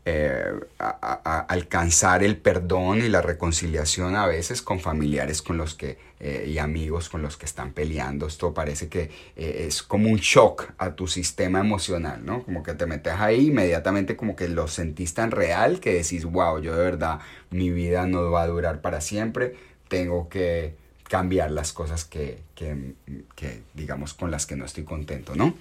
eh, 0.03 0.51
alcanzar 0.79 2.23
el 2.23 2.37
perdón 2.37 2.99
y 2.99 3.09
la 3.09 3.21
reconciliación 3.21 4.15
a 4.15 4.25
veces 4.25 4.63
con 4.63 4.79
familiares 4.79 5.43
con 5.43 5.57
los 5.57 5.75
que 5.75 5.97
eh, 6.19 6.47
y 6.47 6.59
amigos 6.59 7.09
con 7.09 7.21
los 7.21 7.37
que 7.37 7.45
están 7.45 7.73
peleando. 7.73 8.27
Esto 8.27 8.53
parece 8.53 8.89
que 8.89 9.09
eh, 9.35 9.65
es 9.67 9.81
como 9.83 10.09
un 10.09 10.17
shock 10.17 10.71
a 10.77 10.95
tu 10.95 11.07
sistema 11.07 11.59
emocional, 11.59 12.25
¿no? 12.25 12.43
Como 12.43 12.61
que 12.61 12.73
te 12.73 12.85
metes 12.85 13.13
ahí 13.13 13.47
inmediatamente 13.47 14.15
como 14.15 14.35
que 14.35 14.47
lo 14.47 14.67
sentís 14.67 15.13
tan 15.13 15.31
real 15.31 15.79
que 15.79 15.93
decís, 15.93 16.25
wow, 16.25 16.59
yo 16.59 16.75
de 16.75 16.83
verdad 16.83 17.19
mi 17.49 17.69
vida 17.69 18.05
no 18.05 18.29
va 18.29 18.43
a 18.43 18.47
durar 18.47 18.81
para 18.81 19.01
siempre, 19.01 19.55
tengo 19.87 20.29
que 20.29 20.75
cambiar 21.09 21.51
las 21.51 21.73
cosas 21.73 22.05
que, 22.05 22.39
que, 22.55 22.93
que, 23.35 23.61
digamos 23.73 24.13
con 24.13 24.31
las 24.31 24.45
que 24.45 24.55
no 24.55 24.65
estoy 24.65 24.83
contento, 24.83 25.35
¿no? 25.35 25.55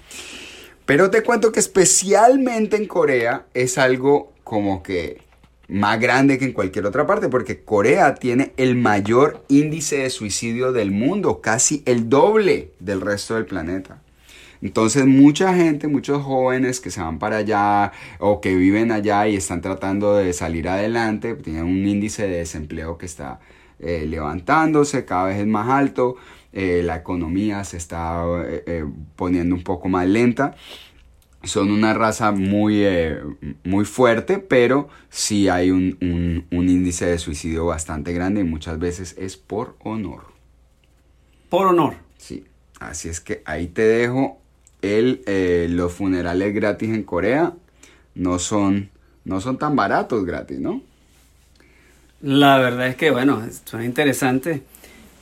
Pero 0.91 1.09
te 1.09 1.23
cuento 1.23 1.53
que 1.53 1.61
especialmente 1.61 2.77
en 2.77 2.89
Corea 2.89 3.47
es 3.55 3.79
algo 3.79 4.33
como 4.43 4.83
que 4.83 5.23
más 5.69 6.01
grande 6.01 6.37
que 6.37 6.47
en 6.47 6.53
cualquier 6.53 6.85
otra 6.85 7.07
parte, 7.07 7.29
porque 7.29 7.63
Corea 7.63 8.17
tiene 8.17 8.51
el 8.57 8.75
mayor 8.75 9.45
índice 9.47 9.99
de 9.99 10.11
suicidio 10.11 10.73
del 10.73 10.91
mundo, 10.91 11.41
casi 11.41 11.85
el 11.87 12.09
doble 12.09 12.73
del 12.81 13.03
resto 13.03 13.37
del 13.37 13.47
planeta. 13.47 14.03
Entonces 14.63 15.07
mucha 15.07 15.55
gente, 15.55 15.87
muchos 15.87 16.25
jóvenes 16.25 16.81
que 16.81 16.91
se 16.91 17.01
van 17.01 17.21
para 17.21 17.37
allá 17.37 17.93
o 18.19 18.41
que 18.41 18.57
viven 18.57 18.91
allá 18.91 19.29
y 19.29 19.37
están 19.37 19.61
tratando 19.61 20.17
de 20.17 20.33
salir 20.33 20.69
adelante, 20.69 21.37
tienen 21.37 21.67
un 21.67 21.87
índice 21.87 22.27
de 22.27 22.39
desempleo 22.39 22.99
que 22.99 23.07
está 23.07 23.39
eh, 23.79 24.07
levantándose, 24.09 25.05
cada 25.05 25.27
vez 25.27 25.39
es 25.39 25.47
más 25.47 25.69
alto, 25.69 26.17
eh, 26.53 26.83
la 26.85 26.97
economía 26.97 27.65
se 27.65 27.77
está 27.77 28.25
eh, 28.47 28.65
eh, 28.67 28.85
poniendo 29.17 29.55
un 29.55 29.65
poco 29.65 29.89
más 29.89 30.07
lenta. 30.07 30.57
Son 31.45 31.71
una 31.71 31.95
raza 31.95 32.33
muy, 32.33 32.85
muy 33.65 33.85
fuerte, 33.87 34.39
pero 34.39 34.89
sí 35.11 35.49
hay 35.49 35.71
un, 35.71 35.99
un- 36.03 36.47
un 36.59 36.69
índice 36.69 37.07
de 37.07 37.19
suicidio 37.19 37.67
bastante 37.67 38.13
grande 38.13 38.43
y 38.43 38.45
muchas 38.45 38.79
veces 38.79 39.17
es 39.19 39.37
por 39.39 39.77
honor. 39.85 40.25
Por 41.49 41.67
honor. 41.67 41.97
Sí, 42.19 42.47
así 42.81 43.09
es 43.09 43.21
que 43.21 43.43
ahí 43.47 43.69
te 43.69 43.83
dejo 43.83 44.41
el, 44.83 45.23
eh, 45.27 45.67
los 45.71 45.93
funerales 45.93 46.55
gratis 46.55 46.91
en 46.91 47.03
Corea. 47.05 47.55
No 48.15 48.39
son, 48.39 48.91
no 49.25 49.41
son 49.41 49.59
tan 49.59 49.77
baratos 49.77 50.25
gratis, 50.25 50.59
¿no? 50.61 50.83
La 52.23 52.59
verdad 52.59 52.89
es 52.89 52.97
que, 52.97 53.11
bueno, 53.11 53.43
suena 53.65 53.85
interesante. 53.87 54.63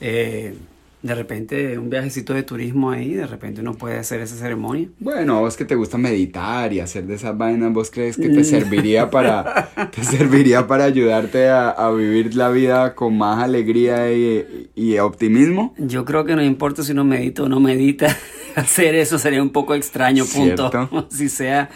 Eh, 0.00 0.54
de 1.00 1.14
repente, 1.14 1.78
un 1.78 1.90
viajecito 1.90 2.34
de 2.34 2.42
turismo 2.42 2.90
ahí, 2.90 3.14
de 3.14 3.26
repente 3.26 3.60
uno 3.60 3.74
puede 3.74 3.98
hacer 3.98 4.20
esa 4.20 4.34
ceremonia. 4.34 4.88
Bueno, 4.98 5.40
vos 5.40 5.56
que 5.56 5.64
te 5.64 5.76
gusta 5.76 5.96
meditar 5.96 6.72
y 6.72 6.80
hacer 6.80 7.06
de 7.06 7.14
esas 7.14 7.38
vainas, 7.38 7.72
¿vos 7.72 7.90
crees 7.90 8.16
que 8.16 8.28
te 8.28 8.42
serviría 8.42 9.08
para, 9.10 9.70
te 9.94 10.02
serviría 10.02 10.66
para 10.66 10.84
ayudarte 10.84 11.48
a, 11.48 11.70
a 11.70 11.92
vivir 11.92 12.34
la 12.34 12.50
vida 12.50 12.94
con 12.94 13.16
más 13.16 13.42
alegría 13.42 14.12
y, 14.12 14.70
y 14.74 14.98
optimismo? 14.98 15.74
Yo 15.78 16.04
creo 16.04 16.24
que 16.24 16.34
no 16.34 16.42
importa 16.42 16.82
si 16.82 16.92
uno 16.92 17.04
medita 17.04 17.44
o 17.44 17.48
no 17.48 17.60
medita, 17.60 18.16
hacer 18.56 18.96
eso 18.96 19.18
sería 19.18 19.42
un 19.42 19.50
poco 19.50 19.74
extraño, 19.74 20.24
punto. 20.24 20.70
Cierto. 20.70 21.08
Si 21.10 21.28
sea 21.28 21.70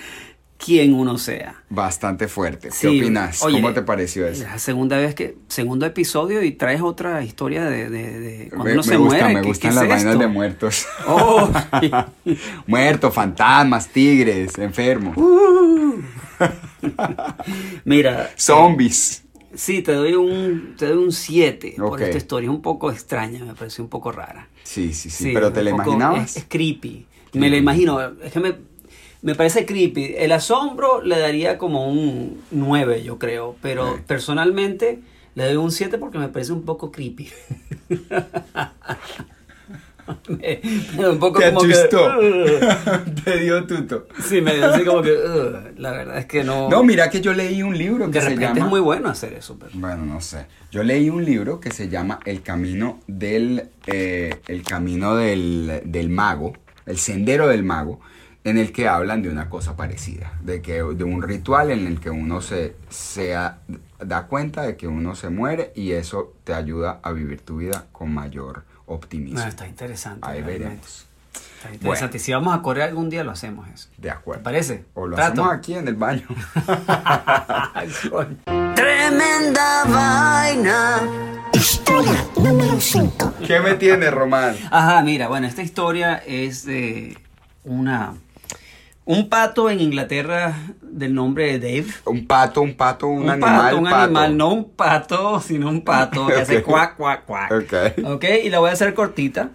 quien 0.65 0.95
uno 0.95 1.19
sea. 1.19 1.63
Bastante 1.71 2.29
fuerte. 2.29 2.69
¿Qué 2.69 2.75
Sí, 2.75 2.87
opinas? 3.01 3.43
oye, 3.43 3.57
¿Cómo 3.61 3.73
te 3.75 3.83
pareció 3.83 4.27
eso? 4.27 4.45
La 4.45 4.59
segunda 4.59 4.97
vez 4.97 5.15
que, 5.15 5.37
segundo 5.49 5.87
episodio 5.87 6.43
y 6.43 6.53
traes 6.53 6.81
otra 6.83 7.25
historia 7.25 7.65
de, 7.65 7.91
de, 7.91 8.21
de 8.21 8.49
cuando 8.51 8.65
Me, 8.67 8.73
uno 8.73 8.83
me 8.83 8.89
se 8.89 8.97
gusta, 8.97 9.19
muere. 9.19 9.35
me 9.35 9.41
¿Qué- 9.41 9.49
gustan 9.49 9.71
qué 9.71 9.75
las 9.75 9.83
es 9.85 9.89
vainas 9.91 10.07
esto? 10.13 10.19
de 10.19 10.27
muertos. 10.29 10.87
Oh. 11.09 11.51
Muertos, 12.67 13.13
fantasmas, 13.15 13.89
tigres, 13.89 14.57
enfermos, 14.59 15.17
Mira, 17.85 18.31
zombies. 18.37 19.25
Sí, 19.55 19.83
te 19.83 19.93
doy 19.93 20.15
un 20.15 20.75
te 20.79 20.87
doy 20.87 21.05
un 21.05 21.13
7 21.13 21.75
Ok. 21.79 21.89
por 21.91 22.03
esta 22.03 22.17
historia. 22.17 22.47
Es 22.49 22.55
un 22.55 22.63
poco 22.63 22.91
extraña, 22.91 23.45
me 23.45 23.55
pareció 23.55 23.85
un 23.85 23.91
poco 23.91 24.11
rara. 24.13 24.49
Sí, 24.63 24.95
sí, 24.95 25.11
sí. 25.11 25.25
Sí, 25.25 25.31
pero 25.35 25.53
te 25.53 25.63
la 25.63 25.71
imaginabas. 25.71 26.31
Es, 26.31 26.37
es 26.39 26.45
creepy. 26.49 27.07
Me 27.35 27.51
la 27.51 27.57
imagino. 27.57 28.01
Es 28.23 28.33
que 28.33 28.41
me, 28.41 28.55
me 29.23 29.35
parece 29.35 29.65
creepy. 29.65 30.15
El 30.19 30.33
asombro 30.33 31.01
le 31.03 31.19
daría 31.19 31.57
como 31.59 31.89
un 31.91 32.41
9, 32.51 33.03
yo 33.03 33.19
creo. 33.19 33.57
Pero 33.63 33.99
personalmente 34.07 35.01
le 35.35 35.45
doy 35.45 35.57
un 35.57 35.71
7 35.71 35.99
porque 35.99 36.19
me 36.19 36.29
parece 36.29 36.53
un 36.53 36.63
poco 36.63 36.91
creepy. 36.93 37.31
Un 40.99 41.19
poco 41.21 41.39
Te 41.39 41.53
como 41.53 41.61
que, 41.67 41.73
asustó. 41.75 42.19
"Ugh". 42.19 43.15
te 43.25 43.39
dio 43.39 43.65
tuto. 43.67 44.09
sí, 44.23 44.41
me 44.41 44.55
dio 44.57 44.67
así 44.67 44.85
como 44.85 45.01
que. 45.01 45.17
La 45.77 45.93
verdad 45.93 46.19
es 46.19 46.27
que 46.27 46.43
no. 46.43 46.69
No, 46.69 46.83
mira 46.83 47.09
que 47.09 47.21
yo 47.21 47.33
leí 47.33 47.63
un 47.63 47.79
libro 47.79 48.07
que 48.07 48.19
de 48.19 48.21
se 48.21 48.29
repente 48.31 48.47
llama... 48.47 48.61
es 48.67 48.67
muy 48.71 48.81
bueno 48.81 49.09
hacer 49.09 49.33
eso. 49.35 49.57
Pero. 49.59 49.71
Bueno, 49.75 50.05
no 50.05 50.21
sé. 50.21 50.47
Yo 50.73 50.83
leí 50.83 51.09
un 51.09 51.25
libro 51.25 51.61
que 51.61 51.71
se 51.71 51.89
llama 51.89 52.19
El 52.25 52.43
camino 52.43 52.99
del, 53.07 53.69
eh, 53.87 54.41
el 54.49 54.63
camino 54.65 55.15
del, 55.15 55.83
del 55.85 56.09
mago, 56.09 56.53
el 56.87 56.99
sendero 56.99 57.47
del 57.47 57.63
mago, 57.63 58.01
en 58.45 58.59
el 58.59 58.73
que 58.73 58.89
hablan 58.89 59.23
de 59.23 59.29
una 59.29 59.49
cosa 59.49 59.77
parecida, 59.77 60.33
de 60.43 60.61
que 60.63 60.83
de 60.83 61.05
un 61.05 61.23
ritual 61.23 61.71
en 61.71 61.87
el 61.87 62.01
que 62.01 62.11
uno 62.11 62.41
se, 62.41 62.75
se 62.91 63.37
a- 63.37 63.59
da 64.05 64.27
cuenta 64.27 64.63
de 64.63 64.77
que 64.77 64.89
uno 64.89 65.15
se 65.15 65.29
muere 65.31 65.73
y 65.77 65.93
eso 65.93 66.35
te 66.45 66.53
ayuda 66.55 66.99
a 67.03 67.13
vivir 67.13 67.41
tu 67.43 67.59
vida 67.59 67.87
con 67.93 68.13
mayor 68.13 68.65
optimismo. 68.87 69.39
No, 69.41 69.47
está 69.47 69.67
interesante. 69.69 70.27
Ahí 70.29 70.41
realmente. 70.41 70.65
veremos. 70.65 71.07
Está 71.59 71.73
interesante. 71.73 72.19
Si 72.19 72.33
vamos 72.33 72.53
a 72.55 72.61
Corea 72.63 72.87
algún 72.87 73.09
día 73.09 73.23
lo 73.23 73.31
hacemos 73.31 73.69
eso. 73.69 73.89
De 73.97 74.11
acuerdo. 74.11 74.41
¿Te 74.41 74.45
parece? 74.45 74.85
O 74.95 75.07
lo 75.07 75.15
Trato. 75.15 75.33
hacemos 75.45 75.53
aquí 75.55 75.75
en 75.75 75.87
el 75.87 75.95
baño. 75.95 76.27
Tremenda 78.75 79.85
vaina. 79.85 81.01
Historia 81.53 82.25
número 82.37 82.81
5. 82.81 83.35
¿Qué 83.47 83.61
me 83.61 83.75
tiene, 83.75 84.11
Román? 84.11 84.57
Ajá, 84.71 85.03
mira, 85.03 85.29
bueno, 85.29 85.47
esta 85.47 85.63
historia 85.63 86.17
es 86.27 86.65
de 86.65 87.17
una 87.65 88.15
un 89.05 89.29
pato 89.29 89.69
en 89.69 89.81
Inglaterra 89.81 90.55
del 90.81 91.15
nombre 91.15 91.59
de 91.59 91.81
Dave. 91.83 91.93
Un 92.07 92.27
pato, 92.27 92.63
un 92.63 92.75
pato, 92.77 93.09
un, 93.09 93.23
Un 93.25 93.31
animal. 93.31 93.61
pato, 93.63 93.77
un 93.79 93.85
pato. 93.85 93.97
animal, 93.97 94.37
no 94.37 94.53
un 94.53 94.71
pato, 94.71 95.41
sino 95.41 95.69
un 95.69 95.83
pato 95.83 96.27
que 96.27 96.35
hace 96.41 96.63
cuac, 96.63 96.97
cuac, 96.97 97.25
cuac. 97.25 97.51
Ok. 97.53 98.05
Ok, 98.15 98.25
y 98.45 98.51
la 98.51 98.61
voy 98.61 98.71
a 98.71 98.73
hacer 98.75 98.95
cortita. 98.95 99.51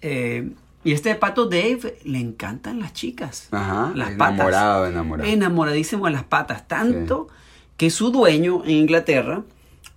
Eh, 0.00 0.50
y 0.84 0.92
este 0.92 1.14
pato 1.14 1.46
Dave 1.46 1.98
le 2.04 2.18
encantan 2.18 2.80
las 2.80 2.92
chicas. 2.92 3.48
Ajá, 3.52 3.92
las 3.94 4.10
enamorado, 4.10 4.80
patas. 4.80 4.90
enamorado. 4.92 5.28
Enamoradísimo 5.30 6.06
de 6.06 6.12
las 6.12 6.24
patas. 6.24 6.66
Tanto 6.66 7.28
que 7.76 7.90
su 7.90 8.10
dueño 8.10 8.62
en 8.64 8.70
Inglaterra 8.72 9.42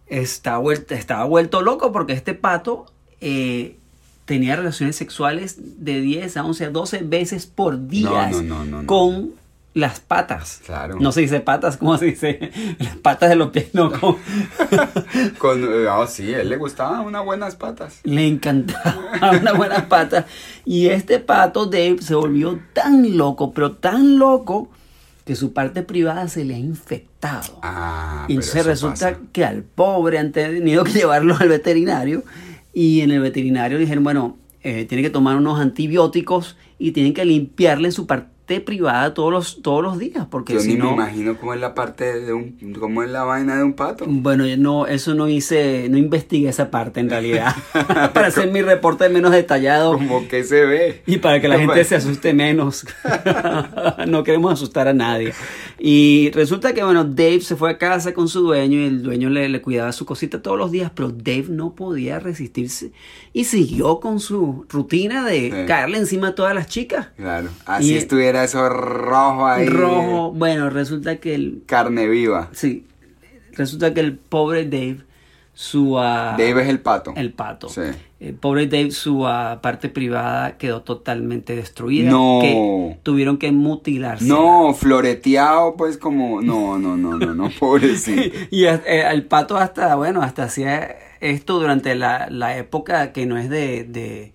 está 0.07 0.57
vuelto, 0.57 0.93
estaba 0.93 1.25
vuelto 1.25 1.61
loco 1.61 1.91
porque 1.91 2.13
este 2.13 2.33
pato 2.35 2.85
eh, 3.21 3.77
tenía 4.25 4.55
relaciones 4.55 4.95
sexuales 4.95 5.57
de 5.83 6.01
10 6.01 6.38
a 6.38 6.43
11 6.45 6.65
a 6.65 6.69
12 6.71 6.97
veces 7.03 7.45
por 7.45 7.88
día 7.88 8.29
no, 8.31 8.41
no, 8.41 8.65
no, 8.65 8.81
no. 8.81 8.88
con 8.88 9.31
las 9.73 9.99
patas. 9.99 10.61
Claro. 10.65 10.97
No 11.01 11.11
se 11.11 11.21
dice 11.21 11.41
patas, 11.41 11.75
¿cómo 11.77 11.97
se 11.97 12.05
dice? 12.05 12.49
Las 12.79 12.95
patas 12.95 13.29
de 13.29 13.35
los 13.35 13.49
pies, 13.49 13.73
no, 13.73 13.91
con- 13.91 14.15
Con, 15.38 15.61
ah, 15.89 16.05
sí, 16.07 16.33
a 16.33 16.41
él 16.41 16.49
le 16.49 16.55
gustaban 16.57 17.01
unas 17.01 17.25
buenas 17.25 17.55
patas. 17.55 17.99
Le 18.03 18.25
encantaba 18.27 19.38
una 19.39 19.51
buena 19.53 19.89
pata. 19.89 20.25
Y 20.65 20.88
este 20.88 21.19
pato 21.19 21.65
Dave 21.65 21.97
se 22.01 22.15
volvió 22.15 22.59
tan 22.73 23.17
loco, 23.17 23.51
pero 23.53 23.73
tan 23.73 24.17
loco, 24.17 24.69
que 25.25 25.35
su 25.35 25.51
parte 25.53 25.81
privada 25.83 26.27
se 26.29 26.45
le 26.45 26.55
ha 26.55 26.59
infectado. 26.59 27.59
Ah, 27.61 28.25
y 28.29 28.33
entonces 28.35 28.65
resulta 28.65 29.09
pasa. 29.11 29.19
que 29.33 29.43
al 29.43 29.63
pobre 29.63 30.19
han 30.19 30.31
tenido 30.31 30.83
que 30.85 30.91
llevarlo 30.93 31.35
al 31.38 31.49
veterinario. 31.49 32.23
Y 32.75 32.99
en 32.99 33.11
el 33.11 33.21
veterinario 33.21 33.77
dijeron, 33.79 34.03
bueno, 34.03 34.38
eh, 34.61 34.83
tiene 34.83 35.01
que 35.01 35.09
tomar 35.09 35.38
unos 35.38 35.59
antibióticos 35.61 36.57
y 36.77 36.91
tienen 36.91 37.13
que 37.13 37.23
limpiarle 37.23 37.89
su 37.91 38.05
privada 38.45 39.13
todos 39.13 39.31
los, 39.31 39.62
todos 39.62 39.81
los 39.84 39.97
días. 39.99 40.27
Porque 40.29 40.53
Yo 40.53 40.60
si 40.60 40.69
ni 40.69 40.75
no, 40.75 40.88
me 40.89 41.03
imagino 41.03 41.38
cómo 41.38 41.53
es 41.53 41.60
la 41.60 41.73
parte 41.73 42.19
de 42.21 42.34
un, 42.34 42.75
cómo 42.79 43.03
es 43.03 43.10
la 43.10 43.23
vaina 43.23 43.58
de 43.58 43.63
un 43.63 43.73
pato. 43.73 44.05
Bueno, 44.08 44.45
yo 44.45 44.58
no, 44.58 44.88
eso 44.88 45.13
no 45.15 45.27
hice, 45.27 45.88
no 45.89 45.97
investigué 45.97 46.49
esa 46.49 46.69
parte 46.71 46.99
en 46.99 47.10
realidad. 47.10 47.53
para 48.13 48.27
hacer 48.27 48.51
mi 48.51 48.62
reporte 48.62 49.10
menos 49.10 49.31
detallado 49.31 49.93
Como 49.93 50.27
que 50.27 50.43
se 50.43 50.65
ve. 50.65 51.01
y 51.05 51.17
para 51.17 51.41
que 51.41 51.47
la 51.47 51.58
gente 51.60 51.84
se 51.84 51.95
asuste 51.95 52.34
menos. 52.34 52.86
no 54.08 54.23
queremos 54.23 54.53
asustar 54.53 54.88
a 54.88 54.93
nadie. 54.93 55.34
Y 55.79 56.31
resulta 56.34 56.73
que, 56.73 56.84
bueno, 56.84 57.03
Dave 57.03 57.41
se 57.41 57.55
fue 57.55 57.71
a 57.71 57.77
casa 57.77 58.13
con 58.13 58.27
su 58.27 58.41
dueño 58.41 58.79
y 58.79 58.86
el 58.86 59.03
dueño 59.03 59.29
le, 59.29 59.49
le 59.49 59.62
cuidaba 59.62 59.91
su 59.91 60.05
cosita 60.05 60.41
todos 60.41 60.58
los 60.58 60.71
días, 60.71 60.91
pero 60.93 61.10
Dave 61.10 61.45
no 61.49 61.75
podía 61.75 62.19
resistirse 62.19 62.91
y 63.34 63.43
siguió 63.45 63.99
con 63.99 64.19
su 64.19 64.65
rutina 64.69 65.25
de 65.25 65.45
Sí. 65.45 65.51
caerle 65.67 65.97
encima 65.97 66.29
a 66.29 66.36
todas 66.36 66.55
las 66.55 66.67
chicas. 66.67 67.08
Claro, 67.17 67.49
así 67.65 67.93
Y- 67.93 67.97
estuviera 67.97 68.34
eso 68.43 68.69
rojo 68.69 69.47
ahí. 69.47 69.67
Rojo. 69.67 70.31
Bueno, 70.31 70.69
resulta 70.69 71.17
que 71.17 71.35
el, 71.35 71.63
Carne 71.65 72.07
viva. 72.07 72.49
sí, 72.51 72.85
resulta 73.53 73.93
que 73.93 74.01
el 74.01 74.17
pobre 74.17 74.65
Dave, 74.65 74.99
su... 75.53 75.97
ah, 75.97 76.35
Dave 76.37 76.63
es 76.63 76.69
el 76.69 76.79
pato. 76.79 77.13
El 77.15 77.33
pato. 77.33 77.69
Sí. 77.69 77.81
El 78.19 78.33
pobre 78.33 78.67
Dave, 78.67 78.91
su 78.91 79.25
ah, 79.27 79.59
parte 79.61 79.89
privada 79.89 80.57
quedó 80.57 80.81
totalmente 80.81 81.55
destruida. 81.55 82.09
No. 82.09 82.39
Que 82.41 82.97
tuvieron 83.03 83.37
que 83.37 83.51
mutilarse. 83.51 84.25
No, 84.25 84.73
floreteado, 84.73 85.75
pues 85.75 85.97
como. 85.97 86.41
No, 86.41 86.77
no, 86.77 86.97
no, 86.97 87.17
no, 87.17 87.33
no, 87.33 87.49
pobrecito. 87.59 88.37
Y 88.51 88.65
eh, 88.65 88.81
el 89.11 89.23
pato 89.23 89.57
hasta, 89.57 89.95
bueno, 89.95 90.21
hasta 90.21 90.43
hacía 90.43 90.95
esto 91.21 91.59
durante 91.59 91.95
la, 91.95 92.27
la 92.29 92.57
época 92.57 93.11
que 93.11 93.25
no 93.25 93.37
es 93.37 93.49
de... 93.49 93.83
de 93.83 94.34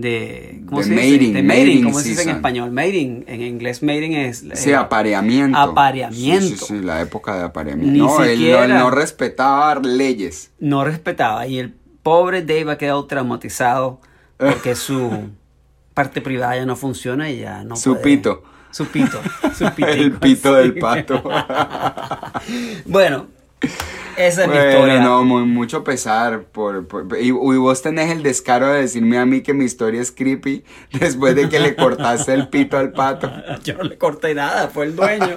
de 0.00 0.62
¿cómo 0.66 0.78
De 0.78 0.84
se 0.84 0.90
dice? 0.94 1.12
mating, 1.12 1.32
De 1.32 1.42
mating 1.42 1.58
mating, 1.66 1.84
¿cómo 1.84 2.00
se 2.00 2.08
dice 2.10 2.22
en 2.22 2.28
español? 2.30 2.70
Mating, 2.72 3.24
en 3.26 3.42
inglés 3.42 3.82
mating 3.82 4.12
es... 4.12 4.44
Sí, 4.54 4.70
eh, 4.70 4.74
apareamiento. 4.76 5.58
apareamiento. 5.58 6.46
Sí, 6.46 6.56
sí, 6.56 6.64
sí, 6.66 6.80
la 6.80 7.00
época 7.00 7.36
de 7.36 7.44
apareamiento. 7.44 7.92
Ni 7.92 7.98
no, 7.98 8.06
él 8.06 8.16
no, 8.18 8.24
él 8.24 8.36
siquiera. 8.38 8.78
no 8.78 8.90
respetaba 8.90 9.74
leyes. 9.82 10.50
no 10.60 10.84
respetaba 10.84 11.46
y 11.46 11.58
el 11.58 11.74
pobre 12.02 12.42
Dave 12.42 12.72
ha 12.72 12.78
quedado 12.78 13.04
traumatizado 13.06 14.00
porque 14.36 14.74
su 14.74 15.28
parte 15.94 16.20
privada 16.20 16.56
ya 16.56 16.66
no 16.66 16.76
funciona 16.76 17.30
y 17.30 17.40
ya 17.40 17.64
no 17.64 17.76
Su 17.76 17.92
puede- 17.94 18.04
pito. 18.04 18.42
su 18.70 18.86
pito 18.86 19.20
su 19.56 19.64
pitico, 19.74 19.88
El 19.88 20.12
pito 20.12 20.54
del 20.54 20.74
pato. 20.78 21.22
bueno 22.86 23.26
esa 24.18 24.42
es 24.42 24.48
mi 24.48 24.54
Bueno, 24.54 24.70
historia 24.70 25.00
no, 25.00 25.24
mu- 25.24 25.46
mucho 25.46 25.84
pesar. 25.84 26.42
Por, 26.44 26.86
por- 26.86 27.06
y, 27.20 27.28
y 27.28 27.30
vos 27.32 27.80
tenés 27.82 28.10
el 28.10 28.22
descaro 28.22 28.72
de 28.72 28.80
decirme 28.82 29.18
a 29.18 29.24
mí 29.26 29.40
que 29.42 29.54
mi 29.54 29.64
historia 29.64 30.00
es 30.02 30.10
creepy 30.12 30.64
después 31.00 31.34
de 31.36 31.48
que 31.48 31.60
le 31.60 31.74
cortaste 31.76 32.34
el 32.34 32.48
pito 32.48 32.76
al 32.78 32.92
pato. 32.92 33.30
yo 33.64 33.74
no 33.74 33.84
le 33.84 33.96
corté 33.98 34.34
nada 34.34 34.68
fue 34.68 34.86
el 34.86 34.96
dueño 34.96 35.36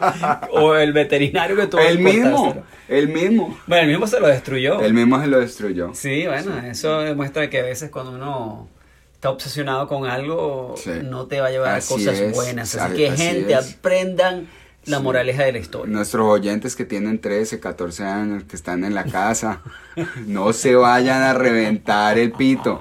o 0.52 0.76
el 0.76 0.94
veterinario 0.94 1.56
que 1.56 1.68
tuvo 1.68 1.82
El 1.82 2.00
mismo, 2.00 2.64
el 2.88 3.08
mismo. 3.08 3.58
bueno 3.68 3.84
el 3.84 3.90
mismo 3.90 4.08
se 4.08 4.20
lo 4.20 4.28
destruyó 4.28 4.82
El 4.82 4.94
mismo 4.94 5.20
se 5.22 5.28
lo 5.28 5.40
destruyó. 5.40 5.92
sí 5.94 6.26
bueno 6.28 6.58
eso 6.60 7.00
demuestra 7.02 7.50
que 7.50 7.60
a 7.60 7.64
veces 7.64 7.90
cuando 7.92 8.12
uno 8.12 8.68
está 9.14 9.30
obsesionado 9.30 9.88
con 9.88 10.06
algo 10.08 10.74
Sí. 10.78 10.90
no 11.04 11.28
te 11.28 11.40
va 11.42 11.48
a 11.48 11.52
llevar 11.52 11.72
a 11.76 11.82
cosas 11.82 12.20
es, 12.20 12.34
buenas 12.36 12.74
así- 12.76 12.84
así 12.86 12.96
que 12.98 13.10
así 13.10 13.24
gente 13.24 13.54
es. 13.54 13.76
aprendan 13.78 14.48
la 14.86 14.98
Sí. 14.98 15.04
moraleja 15.04 15.44
de 15.44 15.52
la 15.54 15.58
historia 15.60 15.94
Nuestros 15.96 16.28
oyentes 16.28 16.76
que 16.76 16.86
tienen 16.86 17.20
13, 17.22 17.60
14 17.60 18.04
años, 18.06 18.44
que 18.44 18.56
están 18.56 18.84
en 18.84 18.96
la 18.96 19.04
casa, 19.06 19.62
no 20.28 20.54
se 20.54 20.76
vayan 20.76 21.22
a 21.22 21.34
reventar 21.34 22.18
el 22.18 22.32
pito. 22.32 22.80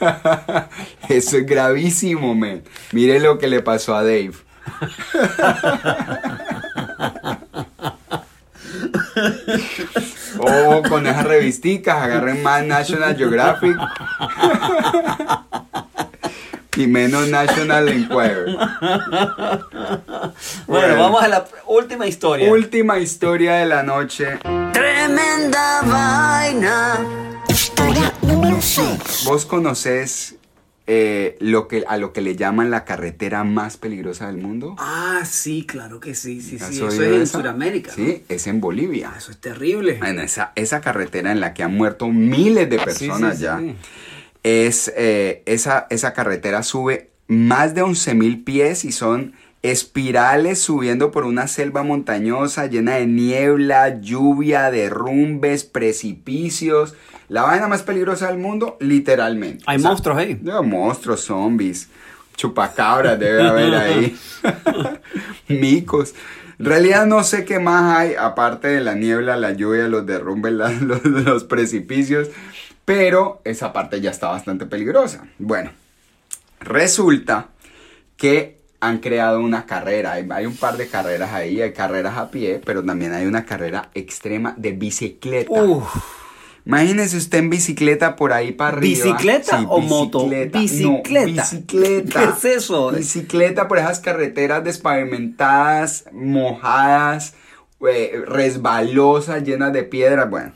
Eso 1.08 1.36
es 1.36 1.46
gravísimo, 1.46 2.34
men. 2.34 2.64
Mire 2.92 3.20
lo 3.20 3.38
que 3.38 3.46
le 3.46 3.60
pasó 3.62 3.94
a 3.94 4.02
Dave. 4.02 4.32
Oh, 10.38 10.82
con 10.88 11.06
esas 11.06 11.24
revisticas, 11.24 11.96
agarren 12.02 12.42
más 12.42 12.64
National 12.64 13.16
Geographic. 13.16 13.76
Y 16.76 16.86
menos 16.86 17.28
National 17.28 17.88
Enquirer. 17.88 18.56
Bueno, 20.66 20.86
Bueno. 20.88 21.02
vamos 21.02 21.22
a 21.22 21.28
la 21.28 21.44
última 21.66 22.06
historia. 22.06 22.50
Última 22.50 22.98
historia 22.98 23.54
de 23.54 23.66
la 23.66 23.82
noche. 23.82 24.38
Tremenda 24.72 25.82
vaina. 25.82 26.98
Historia 27.48 28.12
número 28.22 28.60
6. 28.60 29.24
¿Vos 29.26 29.46
conocés 29.46 30.36
eh, 30.86 31.36
lo 31.40 31.68
que, 31.68 31.84
a 31.86 31.96
lo 31.96 32.12
que 32.12 32.20
le 32.20 32.34
llaman 32.34 32.70
la 32.70 32.84
carretera 32.84 33.44
más 33.44 33.76
peligrosa 33.76 34.26
del 34.26 34.38
mundo? 34.38 34.74
ah, 34.78 35.20
sí, 35.24 35.64
claro 35.66 36.00
que 36.00 36.14
sí, 36.14 36.40
sí, 36.40 36.56
¿Has 36.60 36.68
sí. 36.68 36.76
Eso 36.76 36.88
es 36.88 36.98
en 36.98 37.22
esa? 37.22 37.38
Sudamérica. 37.38 37.92
¿no? 37.96 38.04
Sí, 38.04 38.24
es 38.28 38.46
en 38.46 38.60
Bolivia. 38.60 39.12
Ah, 39.14 39.18
eso 39.18 39.30
es 39.30 39.38
terrible. 39.38 40.00
En 40.02 40.18
esa, 40.18 40.52
esa 40.56 40.80
carretera 40.80 41.30
en 41.32 41.40
la 41.40 41.54
que 41.54 41.62
han 41.62 41.76
muerto 41.76 42.08
miles 42.08 42.68
de 42.68 42.78
Sí, 42.78 42.84
personas 42.84 43.32
sí, 43.32 43.38
sí, 43.38 43.44
ya. 43.44 43.58
sí. 43.58 43.76
Es, 44.42 44.92
eh, 44.96 45.42
esa, 45.46 45.86
esa 45.90 46.12
carretera 46.14 46.62
sube 46.64 47.10
más 47.28 47.74
de 47.74 47.84
11.000 47.84 48.42
pies 48.44 48.84
y 48.84 48.90
son 48.92 49.34
espirales 49.62 50.60
subiendo 50.60 51.10
por 51.10 51.24
una 51.24 51.46
selva 51.48 51.82
montañosa 51.82 52.66
llena 52.66 52.96
de 52.96 53.06
niebla, 53.06 54.00
lluvia, 54.00 54.70
derrumbes, 54.70 55.64
precipicios. 55.64 56.94
La 57.28 57.42
vaina 57.42 57.68
más 57.68 57.82
peligrosa 57.82 58.26
del 58.28 58.38
mundo, 58.38 58.76
literalmente. 58.80 59.64
Hay 59.66 59.76
O 59.78 59.80
sea, 59.80 59.88
monstruos 59.90 60.18
ahí. 60.18 60.38
no, 60.42 60.62
monstruos, 60.62 61.20
zombies, 61.22 61.88
chupacabras 62.36 63.18
debe 63.18 63.42
haber 63.48 63.74
ahí, 63.74 64.16
micos. 65.48 66.14
En 66.58 66.66
realidad 66.66 67.06
no 67.06 67.24
sé 67.24 67.44
qué 67.44 67.58
más 67.58 67.96
hay, 67.98 68.14
aparte 68.14 68.68
de 68.68 68.80
la 68.80 68.94
niebla, 68.94 69.36
la 69.36 69.52
lluvia, 69.52 69.88
los 69.88 70.06
derrumbes, 70.06 70.52
la- 70.52 70.70
los, 70.80 71.04
los 71.04 71.44
precipicios, 71.44 72.28
pero 72.84 73.40
esa 73.44 73.72
parte 73.72 74.00
ya 74.00 74.10
está 74.10 74.28
bastante 74.28 74.66
peligrosa. 74.66 75.24
Bueno, 75.38 75.70
resulta 76.60 77.48
que 78.16 78.60
han 78.82 78.98
creado 78.98 79.38
una 79.38 79.64
carrera, 79.64 80.14
hay, 80.14 80.26
hay 80.28 80.44
un 80.44 80.56
par 80.56 80.76
de 80.76 80.88
carreras 80.88 81.32
ahí, 81.32 81.62
hay 81.62 81.72
carreras 81.72 82.18
a 82.18 82.32
pie, 82.32 82.60
pero 82.64 82.84
también 82.84 83.12
hay 83.12 83.26
una 83.26 83.46
carrera 83.46 83.90
extrema 83.94 84.56
de 84.58 84.72
bicicleta. 84.72 85.52
Uf. 85.52 85.86
Imagínese 86.64 87.16
usted 87.16 87.38
en 87.38 87.50
bicicleta 87.50 88.16
por 88.16 88.32
ahí 88.32 88.50
para 88.50 88.76
arriba. 88.76 89.04
¿Bicicleta 89.04 89.60
o 89.68 89.80
moto? 89.80 90.28
bicicleta. 90.28 90.58
Bicicleta. 90.58 91.26
No, 91.26 91.42
bicicleta. 91.42 92.20
¿Qué 92.20 92.48
es 92.48 92.56
eso? 92.56 92.90
Bicicleta 92.90 93.68
por 93.68 93.78
esas 93.78 94.00
carreteras 94.00 94.64
despavimentadas, 94.64 96.06
mojadas, 96.10 97.34
eh, 97.88 98.20
resbalosas, 98.26 99.44
llenas 99.44 99.72
de 99.72 99.84
piedras. 99.84 100.28
Bueno. 100.28 100.54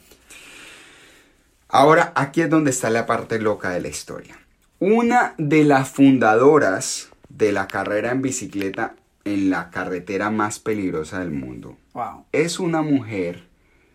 Ahora, 1.68 2.12
aquí 2.16 2.40
es 2.40 2.50
donde 2.50 2.72
está 2.72 2.90
la 2.90 3.06
parte 3.06 3.38
loca 3.38 3.70
de 3.70 3.80
la 3.80 3.88
historia. 3.88 4.36
Una 4.80 5.34
de 5.38 5.62
las 5.62 5.88
fundadoras 5.88 7.10
de 7.28 7.52
la 7.52 7.68
carrera 7.68 8.10
en 8.12 8.22
bicicleta 8.22 8.94
en 9.24 9.50
la 9.50 9.70
carretera 9.70 10.30
más 10.30 10.58
peligrosa 10.60 11.18
del 11.18 11.32
mundo 11.32 11.76
Wow. 11.94 12.24
es 12.32 12.60
una 12.60 12.82
mujer 12.82 13.44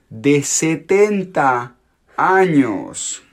de 0.09 0.43
70 0.43 1.75
años. 2.17 3.23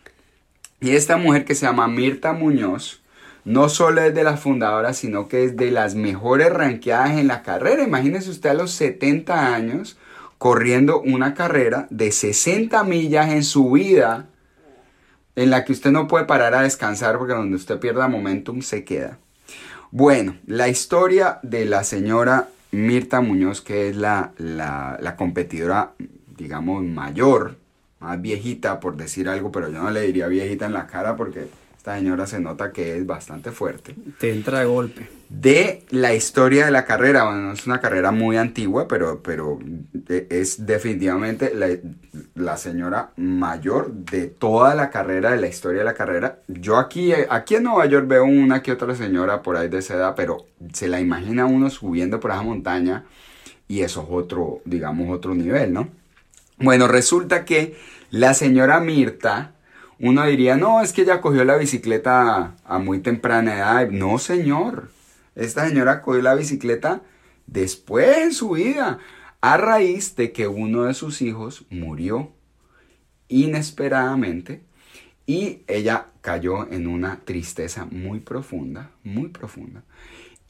Y 0.80 0.90
esta 0.90 1.16
mujer 1.16 1.44
que 1.44 1.54
se 1.56 1.66
llama 1.66 1.88
Mirta 1.88 2.32
Muñoz, 2.32 3.02
no 3.44 3.68
solo 3.68 4.02
es 4.02 4.14
de 4.14 4.22
las 4.22 4.40
fundadoras, 4.40 4.96
sino 4.98 5.26
que 5.26 5.42
es 5.44 5.56
de 5.56 5.70
las 5.70 5.94
mejores 5.94 6.52
ranqueadas 6.52 7.18
en 7.18 7.26
la 7.26 7.42
carrera. 7.42 7.82
Imagínese 7.82 8.30
usted 8.30 8.50
a 8.50 8.54
los 8.54 8.70
70 8.72 9.54
años 9.54 9.98
corriendo 10.38 11.00
una 11.00 11.34
carrera 11.34 11.88
de 11.90 12.12
60 12.12 12.84
millas 12.84 13.30
en 13.30 13.42
su 13.42 13.72
vida, 13.72 14.26
en 15.34 15.50
la 15.50 15.64
que 15.64 15.72
usted 15.72 15.90
no 15.90 16.06
puede 16.06 16.26
parar 16.26 16.54
a 16.54 16.62
descansar 16.62 17.18
porque 17.18 17.34
donde 17.34 17.56
usted 17.56 17.80
pierda 17.80 18.06
momentum 18.06 18.60
se 18.60 18.84
queda. 18.84 19.18
Bueno, 19.90 20.36
la 20.46 20.68
historia 20.68 21.38
de 21.42 21.64
la 21.64 21.82
señora 21.84 22.48
Mirta 22.72 23.20
Muñoz, 23.20 23.60
que 23.62 23.88
es 23.88 23.96
la, 23.96 24.32
la, 24.36 24.98
la 25.00 25.16
competidora, 25.16 25.92
digamos, 26.36 26.84
mayor, 26.84 27.56
más 28.00 28.20
viejita, 28.20 28.80
por 28.80 28.96
decir 28.96 29.28
algo, 29.28 29.50
pero 29.50 29.70
yo 29.70 29.82
no 29.82 29.90
le 29.90 30.02
diría 30.02 30.28
viejita 30.28 30.66
en 30.66 30.72
la 30.74 30.86
cara 30.86 31.16
porque 31.16 31.46
esta 31.76 31.96
señora 31.96 32.26
se 32.26 32.38
nota 32.40 32.70
que 32.72 32.98
es 32.98 33.06
bastante 33.06 33.50
fuerte. 33.50 33.94
Te 34.18 34.32
entra 34.32 34.60
de 34.60 34.66
golpe. 34.66 35.08
De 35.30 35.84
la 35.90 36.14
historia 36.14 36.66
de 36.66 36.70
la 36.70 36.84
carrera, 36.84 37.24
bueno, 37.24 37.52
es 37.52 37.66
una 37.66 37.80
carrera 37.80 38.12
muy 38.12 38.36
antigua, 38.36 38.86
pero, 38.88 39.22
pero 39.22 39.58
e- 40.08 40.26
es 40.30 40.66
definitivamente 40.66 41.54
la, 41.54 41.68
la 42.40 42.56
señora 42.56 43.10
mayor 43.16 43.92
de 43.92 44.26
toda 44.26 44.74
la 44.74 44.90
carrera, 44.90 45.32
de 45.32 45.40
la 45.40 45.48
historia 45.48 45.80
de 45.80 45.84
la 45.84 45.94
carrera. 45.94 46.40
Yo 46.48 46.76
aquí, 46.76 47.12
aquí 47.12 47.56
en 47.56 47.64
Nueva 47.64 47.86
York 47.86 48.06
veo 48.06 48.24
una 48.24 48.62
que 48.62 48.72
otra 48.72 48.94
señora 48.94 49.42
por 49.42 49.56
ahí 49.56 49.68
de 49.68 49.78
esa 49.78 49.94
edad, 49.94 50.14
pero 50.16 50.46
se 50.72 50.88
la 50.88 51.00
imagina 51.00 51.46
uno 51.46 51.70
subiendo 51.70 52.20
por 52.20 52.30
esa 52.30 52.42
montaña 52.42 53.04
y 53.68 53.82
eso 53.82 54.02
es 54.02 54.08
otro, 54.10 54.60
digamos, 54.64 55.14
otro 55.14 55.34
nivel, 55.34 55.72
¿no? 55.72 55.88
Bueno, 56.58 56.88
resulta 56.88 57.44
que 57.44 57.76
la 58.10 58.34
señora 58.34 58.80
Mirta, 58.80 59.52
uno 60.00 60.24
diría, 60.26 60.56
no, 60.56 60.80
es 60.80 60.92
que 60.92 61.02
ella 61.02 61.20
cogió 61.20 61.44
la 61.44 61.56
bicicleta 61.56 62.56
a 62.64 62.78
muy 62.78 63.00
temprana 63.00 63.56
edad. 63.56 63.88
No, 63.90 64.18
señor. 64.18 64.90
Esta 65.34 65.68
señora 65.68 66.02
cogió 66.02 66.22
la 66.22 66.34
bicicleta 66.34 67.02
después 67.46 68.18
en 68.18 68.32
su 68.32 68.50
vida, 68.50 68.98
a 69.40 69.56
raíz 69.56 70.16
de 70.16 70.32
que 70.32 70.48
uno 70.48 70.84
de 70.84 70.94
sus 70.94 71.22
hijos 71.22 71.64
murió 71.70 72.32
inesperadamente 73.28 74.62
y 75.26 75.60
ella 75.66 76.06
cayó 76.20 76.70
en 76.72 76.86
una 76.86 77.20
tristeza 77.24 77.86
muy 77.90 78.20
profunda, 78.20 78.90
muy 79.04 79.28
profunda. 79.28 79.82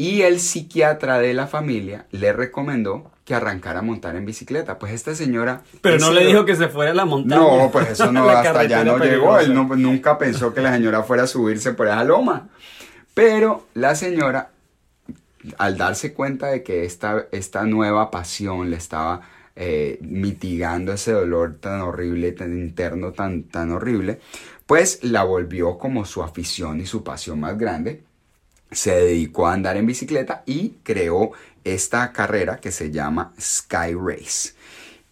Y 0.00 0.22
el 0.22 0.38
psiquiatra 0.38 1.18
de 1.18 1.34
la 1.34 1.48
familia 1.48 2.06
le 2.12 2.32
recomendó 2.32 3.10
que 3.24 3.34
arrancara 3.34 3.80
a 3.80 3.82
montar 3.82 4.14
en 4.14 4.24
bicicleta. 4.24 4.78
Pues 4.78 4.92
esta 4.92 5.14
señora... 5.16 5.62
Pero 5.82 5.98
no 5.98 6.12
le 6.12 6.24
dijo 6.24 6.44
que 6.44 6.54
se 6.54 6.68
fuera 6.68 6.92
a 6.92 6.94
la 6.94 7.04
montaña. 7.04 7.40
no, 7.40 7.68
pues 7.72 7.90
eso 7.90 8.12
no, 8.12 8.28
hasta 8.28 8.60
allá 8.60 8.84
no 8.84 8.96
llegó. 8.98 9.38
Él 9.40 9.52
no- 9.52 9.64
nunca 9.74 10.16
pensó 10.16 10.54
que 10.54 10.60
la 10.60 10.72
señora 10.72 11.02
fuera 11.02 11.24
a 11.24 11.26
subirse 11.26 11.72
por 11.72 11.88
esa 11.88 12.04
loma. 12.04 12.48
Pero 13.12 13.66
la 13.74 13.96
señora, 13.96 14.52
al 15.58 15.76
darse 15.76 16.12
cuenta 16.14 16.48
de 16.48 16.62
que 16.62 16.84
esta, 16.84 17.26
esta 17.32 17.64
nueva 17.64 18.10
pasión 18.10 18.70
le 18.70 18.76
estaba 18.76 19.22
eh, 19.56 19.98
mitigando 20.02 20.92
ese 20.92 21.12
dolor 21.12 21.56
tan 21.60 21.80
horrible, 21.80 22.32
tan 22.32 22.56
interno, 22.58 23.12
tan, 23.12 23.44
tan 23.44 23.72
horrible, 23.72 24.20
pues 24.66 25.00
la 25.02 25.24
volvió 25.24 25.78
como 25.78 26.04
su 26.04 26.22
afición 26.22 26.80
y 26.80 26.86
su 26.86 27.02
pasión 27.04 27.40
más 27.40 27.56
grande 27.58 28.02
se 28.70 28.92
dedicó 28.94 29.46
a 29.48 29.54
andar 29.54 29.76
en 29.76 29.86
bicicleta 29.86 30.42
y 30.46 30.74
creó 30.82 31.32
esta 31.64 32.12
carrera 32.12 32.58
que 32.60 32.70
se 32.70 32.90
llama 32.90 33.32
Sky 33.40 33.94
Race. 33.94 34.50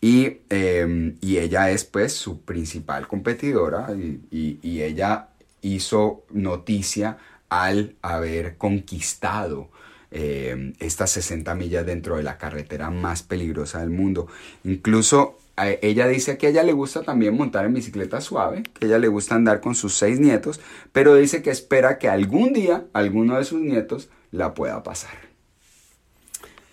Y, 0.01 0.39
eh, 0.51 1.15
y 1.21 1.39
ella 1.39 1.71
es 1.71 1.85
pues 1.85 2.13
su 2.13 2.41
principal 2.43 3.09
competidora 3.09 3.89
y- 4.31 4.59
y 4.63 4.83
ella 4.83 5.29
hizo 5.63 6.25
noticia 6.31 7.19
al 7.49 7.95
haber 8.03 8.57
conquistado 8.57 9.71
eh, 10.19 10.73
estas 10.79 11.11
60 11.11 11.55
millas 11.55 11.85
dentro 11.85 12.17
de 12.17 12.23
la 12.23 12.39
carretera 12.39 12.91
más 12.91 13.23
peligrosa 13.23 13.81
del 13.81 13.91
mundo. 13.91 14.29
Incluso 14.65 15.37
ella 15.59 16.07
dice 16.07 16.39
que 16.39 16.47
a 16.47 16.51
ella 16.51 16.63
le 16.63 16.73
gusta 16.73 17.03
también 17.03 17.37
montar 17.37 17.67
en 17.67 17.75
bicicleta 17.75 18.23
suave, 18.23 18.63
que 18.63 18.87
a 18.87 18.89
ella 18.89 18.99
le 18.99 19.09
gusta 19.09 19.35
andar 19.35 19.61
con 19.61 19.75
sus 19.75 19.95
seis 19.95 20.19
nietos, 20.19 20.61
pero 20.93 21.15
dice 21.15 21.43
que 21.43 21.51
espera 21.51 21.99
que 21.99 22.09
algún 22.09 22.55
día 22.55 22.85
alguno 22.95 23.37
de 23.37 23.45
sus 23.45 23.61
nietos 23.61 24.09
la 24.33 24.55
pueda 24.55 24.83
pasar. 24.83 25.19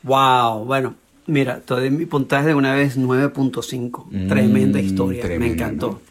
Wow, 0.03 0.63
bueno, 0.63 0.95
mira, 1.27 1.59
te 1.59 1.73
doy 1.73 1.89
mi 1.89 2.05
puntaje 2.05 2.47
de 2.47 2.55
una 2.55 2.73
vez 2.75 2.97
9.5. 2.97 4.05
Mm, 4.09 4.27
tremenda 4.29 4.79
historia, 4.79 5.25
me 5.37 5.47
encantó. 5.47 6.01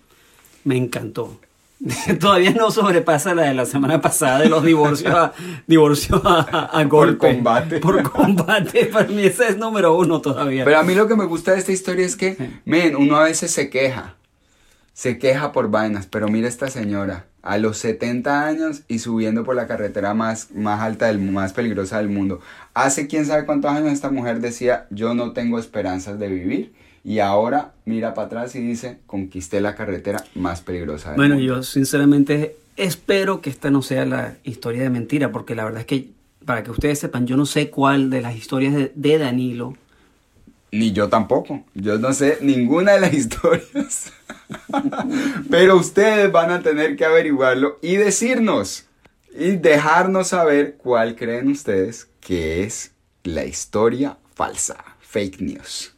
Me 0.64 0.76
encantó. 0.76 1.38
Todavía 2.20 2.52
no 2.52 2.70
sobrepasa 2.70 3.34
la 3.34 3.42
de 3.42 3.54
la 3.54 3.66
semana 3.66 4.00
pasada 4.00 4.40
de 4.40 4.48
los 4.48 4.64
divorcios 4.64 5.12
a, 5.14 5.32
divorcios 5.66 6.20
a, 6.24 6.84
golpe. 6.84 7.34
combate. 7.34 7.80
Por 7.80 8.02
combate. 8.10 8.86
Para 8.86 9.08
mí 9.08 9.24
ese 9.24 9.48
es 9.48 9.58
número 9.58 9.96
uno 9.96 10.20
todavía. 10.20 10.64
Pero 10.64 10.78
a 10.78 10.82
mí 10.82 10.94
lo 10.94 11.08
que 11.08 11.16
me 11.16 11.24
gusta 11.24 11.52
de 11.52 11.58
esta 11.58 11.72
historia 11.72 12.06
es 12.06 12.16
que, 12.16 12.60
men, 12.64 12.94
uno 12.94 13.16
a 13.16 13.24
veces 13.24 13.50
se 13.50 13.68
queja. 13.68 14.14
Se 14.92 15.18
queja 15.18 15.52
por 15.52 15.70
vainas, 15.70 16.06
pero 16.06 16.28
mira 16.28 16.46
esta 16.46 16.68
señora, 16.68 17.26
a 17.40 17.56
los 17.58 17.78
70 17.78 18.46
años 18.46 18.82
y 18.88 18.98
subiendo 18.98 19.42
por 19.42 19.56
la 19.56 19.66
carretera 19.66 20.14
más, 20.14 20.50
más 20.52 20.82
alta, 20.82 21.06
del, 21.06 21.18
más 21.18 21.52
peligrosa 21.52 21.98
del 21.98 22.10
mundo. 22.10 22.40
Hace 22.74 23.08
quién 23.08 23.26
sabe 23.26 23.46
cuántos 23.46 23.72
años 23.72 23.92
esta 23.92 24.10
mujer 24.10 24.40
decía, 24.40 24.86
yo 24.90 25.14
no 25.14 25.32
tengo 25.32 25.58
esperanzas 25.58 26.18
de 26.18 26.28
vivir. 26.28 26.74
Y 27.04 27.18
ahora 27.18 27.72
mira 27.84 28.14
para 28.14 28.26
atrás 28.26 28.54
y 28.54 28.60
dice, 28.60 28.98
conquisté 29.06 29.60
la 29.60 29.74
carretera 29.74 30.24
más 30.34 30.60
peligrosa 30.60 31.10
del 31.10 31.16
Bueno, 31.16 31.34
mundo. 31.34 31.56
yo 31.56 31.62
sinceramente 31.62 32.56
espero 32.76 33.40
que 33.40 33.50
esta 33.50 33.70
no 33.70 33.82
sea 33.82 34.04
la 34.06 34.36
historia 34.44 34.82
de 34.82 34.90
mentira, 34.90 35.32
porque 35.32 35.54
la 35.54 35.64
verdad 35.64 35.80
es 35.80 35.86
que, 35.86 36.08
para 36.44 36.62
que 36.62 36.70
ustedes 36.70 36.98
sepan, 37.00 37.26
yo 37.26 37.36
no 37.36 37.44
sé 37.46 37.70
cuál 37.70 38.08
de 38.10 38.20
las 38.22 38.36
historias 38.36 38.74
de, 38.74 38.92
de 38.94 39.18
Danilo. 39.18 39.76
Ni 40.70 40.92
yo 40.92 41.08
tampoco. 41.08 41.64
Yo 41.74 41.98
no 41.98 42.12
sé 42.14 42.38
ninguna 42.40 42.92
de 42.92 43.00
las 43.00 43.12
historias. 43.22 44.12
Pero 45.50 45.76
ustedes 45.76 46.30
van 46.30 46.50
a 46.50 46.62
tener 46.62 46.96
que 46.96 47.04
averiguarlo 47.04 47.78
y 47.82 47.96
decirnos. 47.96 48.86
Y 49.34 49.52
dejarnos 49.56 50.28
saber 50.28 50.76
cuál 50.76 51.16
creen 51.16 51.48
ustedes 51.48 52.08
que 52.20 52.62
es 52.64 52.92
la 53.24 53.44
historia 53.44 54.18
falsa. 54.34 54.76
Fake 55.00 55.40
news. 55.40 55.91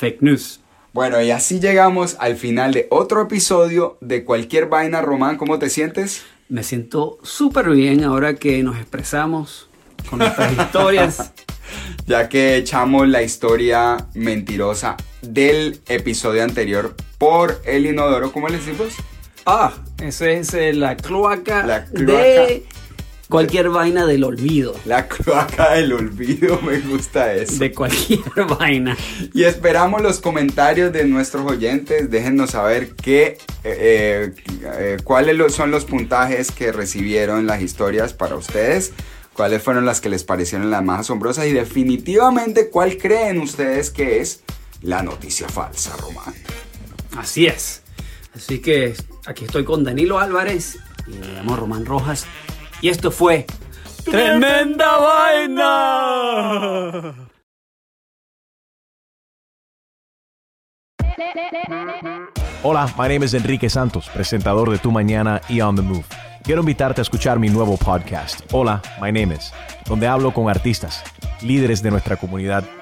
Fake 0.00 0.22
news. 0.22 0.60
Bueno, 0.94 1.20
y 1.20 1.30
así 1.30 1.60
llegamos 1.60 2.16
al 2.20 2.36
final 2.36 2.72
de 2.72 2.86
otro 2.88 3.20
episodio 3.20 3.98
de 4.00 4.24
Cualquier 4.24 4.66
Vaina 4.66 5.02
Román. 5.02 5.36
¿Cómo 5.36 5.58
te 5.58 5.68
sientes? 5.68 6.22
Me 6.48 6.62
siento 6.62 7.18
súper 7.22 7.68
bien 7.68 8.02
ahora 8.02 8.32
que 8.34 8.62
nos 8.62 8.78
expresamos 8.78 9.68
con 10.08 10.20
nuestras 10.20 10.52
historias. 10.58 11.32
Ya 12.06 12.30
que 12.30 12.56
echamos 12.56 13.08
la 13.08 13.22
historia 13.22 14.08
mentirosa 14.14 14.96
del 15.20 15.82
episodio 15.86 16.44
anterior 16.44 16.96
por 17.18 17.60
el 17.66 17.84
inodoro. 17.84 18.32
¿Cómo 18.32 18.48
le 18.48 18.56
decimos? 18.56 18.94
Ah, 19.44 19.74
esa 20.02 20.30
es 20.30 20.54
eh, 20.54 20.72
la 20.72 20.96
cloaca, 20.96 21.66
La 21.66 21.84
cloaca. 21.84 22.22
de 22.22 22.64
Cualquier 23.30 23.70
vaina 23.70 24.06
del 24.06 24.24
olvido. 24.24 24.74
La 24.84 25.06
cloaca 25.08 25.74
del 25.74 25.92
olvido, 25.92 26.60
me 26.66 26.80
gusta 26.80 27.32
eso. 27.32 27.58
De 27.58 27.72
cualquier 27.72 28.20
vaina. 28.58 28.96
Y 29.32 29.44
esperamos 29.44 30.02
los 30.02 30.20
comentarios 30.20 30.92
de 30.92 31.04
nuestros 31.06 31.50
oyentes. 31.50 32.10
Déjennos 32.10 32.50
saber 32.50 32.94
qué, 32.96 33.38
eh, 33.64 34.34
eh, 34.64 34.96
cuáles 35.04 35.36
lo- 35.36 35.48
son 35.48 35.70
los 35.70 35.84
puntajes 35.84 36.50
que 36.50 36.72
recibieron 36.72 37.46
las 37.46 37.62
historias 37.62 38.12
para 38.12 38.34
ustedes. 38.34 38.92
Cuáles 39.32 39.62
fueron 39.62 39.86
las 39.86 40.00
que 40.00 40.08
les 40.08 40.24
parecieron 40.24 40.70
las 40.70 40.82
más 40.82 41.00
asombrosas. 41.00 41.46
Y 41.46 41.52
definitivamente, 41.52 42.68
¿cuál 42.68 42.98
creen 42.98 43.38
ustedes 43.38 43.90
que 43.90 44.20
es 44.20 44.42
la 44.82 45.02
noticia 45.04 45.48
falsa, 45.48 45.96
Román? 45.96 46.34
Así 47.16 47.46
es. 47.46 47.82
Así 48.34 48.58
que 48.58 48.94
aquí 49.26 49.44
estoy 49.44 49.64
con 49.64 49.84
Danilo 49.84 50.18
Álvarez 50.18 50.78
y 51.06 51.12
me 51.12 51.28
llamo 51.34 51.56
Román 51.56 51.86
Rojas. 51.86 52.26
Y 52.82 52.88
esto 52.88 53.10
fue 53.10 53.44
Tremenda 54.04 54.96
Vaina. 54.98 55.70
Hola, 62.62 62.92
my 62.96 63.08
name 63.08 63.24
is 63.24 63.34
Enrique 63.34 63.68
Santos, 63.68 64.08
presentador 64.08 64.70
de 64.70 64.78
Tu 64.78 64.90
Mañana 64.90 65.42
y 65.48 65.60
On 65.60 65.76
the 65.76 65.82
Move. 65.82 66.04
Quiero 66.42 66.60
invitarte 66.60 67.00
a 67.00 67.02
escuchar 67.02 67.38
mi 67.38 67.50
nuevo 67.50 67.76
podcast, 67.76 68.40
Hola, 68.52 68.80
my 69.00 69.12
name 69.12 69.34
is, 69.34 69.52
donde 69.86 70.08
hablo 70.08 70.32
con 70.32 70.48
artistas, 70.48 71.04
líderes 71.42 71.82
de 71.82 71.90
nuestra 71.90 72.16
comunidad 72.16 72.64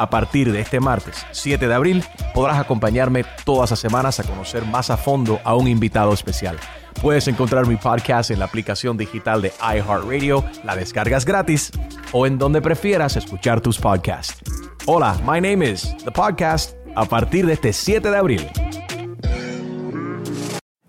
A 0.00 0.08
partir 0.08 0.50
de 0.50 0.60
este 0.60 0.80
martes 0.80 1.26
7 1.30 1.68
de 1.68 1.74
abril 1.74 2.02
podrás 2.32 2.58
acompañarme 2.58 3.22
todas 3.44 3.68
las 3.68 3.80
semanas 3.80 4.18
a 4.18 4.24
conocer 4.24 4.64
más 4.64 4.88
a 4.88 4.96
fondo 4.96 5.40
a 5.44 5.54
un 5.54 5.68
invitado 5.68 6.14
especial. 6.14 6.56
Puedes 7.02 7.28
encontrar 7.28 7.66
mi 7.66 7.76
podcast 7.76 8.30
en 8.30 8.38
la 8.38 8.46
aplicación 8.46 8.96
digital 8.96 9.42
de 9.42 9.52
iHeartRadio, 9.60 10.42
la 10.64 10.74
descargas 10.74 11.26
gratis 11.26 11.70
o 12.12 12.26
en 12.26 12.38
donde 12.38 12.62
prefieras 12.62 13.16
escuchar 13.16 13.60
tus 13.60 13.76
podcasts. 13.76 14.40
Hola, 14.86 15.20
my 15.22 15.38
name 15.38 15.62
is 15.62 15.94
The 16.02 16.10
Podcast 16.10 16.74
a 16.96 17.04
partir 17.04 17.44
de 17.44 17.52
este 17.52 17.74
7 17.74 18.10
de 18.10 18.16
abril. 18.16 18.50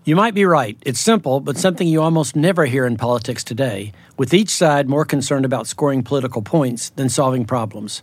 You 0.04 0.16
might 0.16 0.34
be 0.34 0.46
right. 0.46 0.78
It's 0.86 0.98
simple, 0.98 1.40
but 1.40 1.58
something 1.58 1.86
you 1.86 2.02
almost 2.02 2.34
never 2.34 2.64
hear 2.64 2.86
in 2.86 2.96
politics 2.96 3.44
today, 3.44 3.92
with 4.16 4.32
each 4.32 4.48
side 4.48 4.88
more 4.88 5.04
concerned 5.04 5.44
about 5.44 5.66
scoring 5.66 6.02
political 6.02 6.40
points 6.40 6.90
than 6.96 7.10
solving 7.10 7.44
problems. 7.44 8.02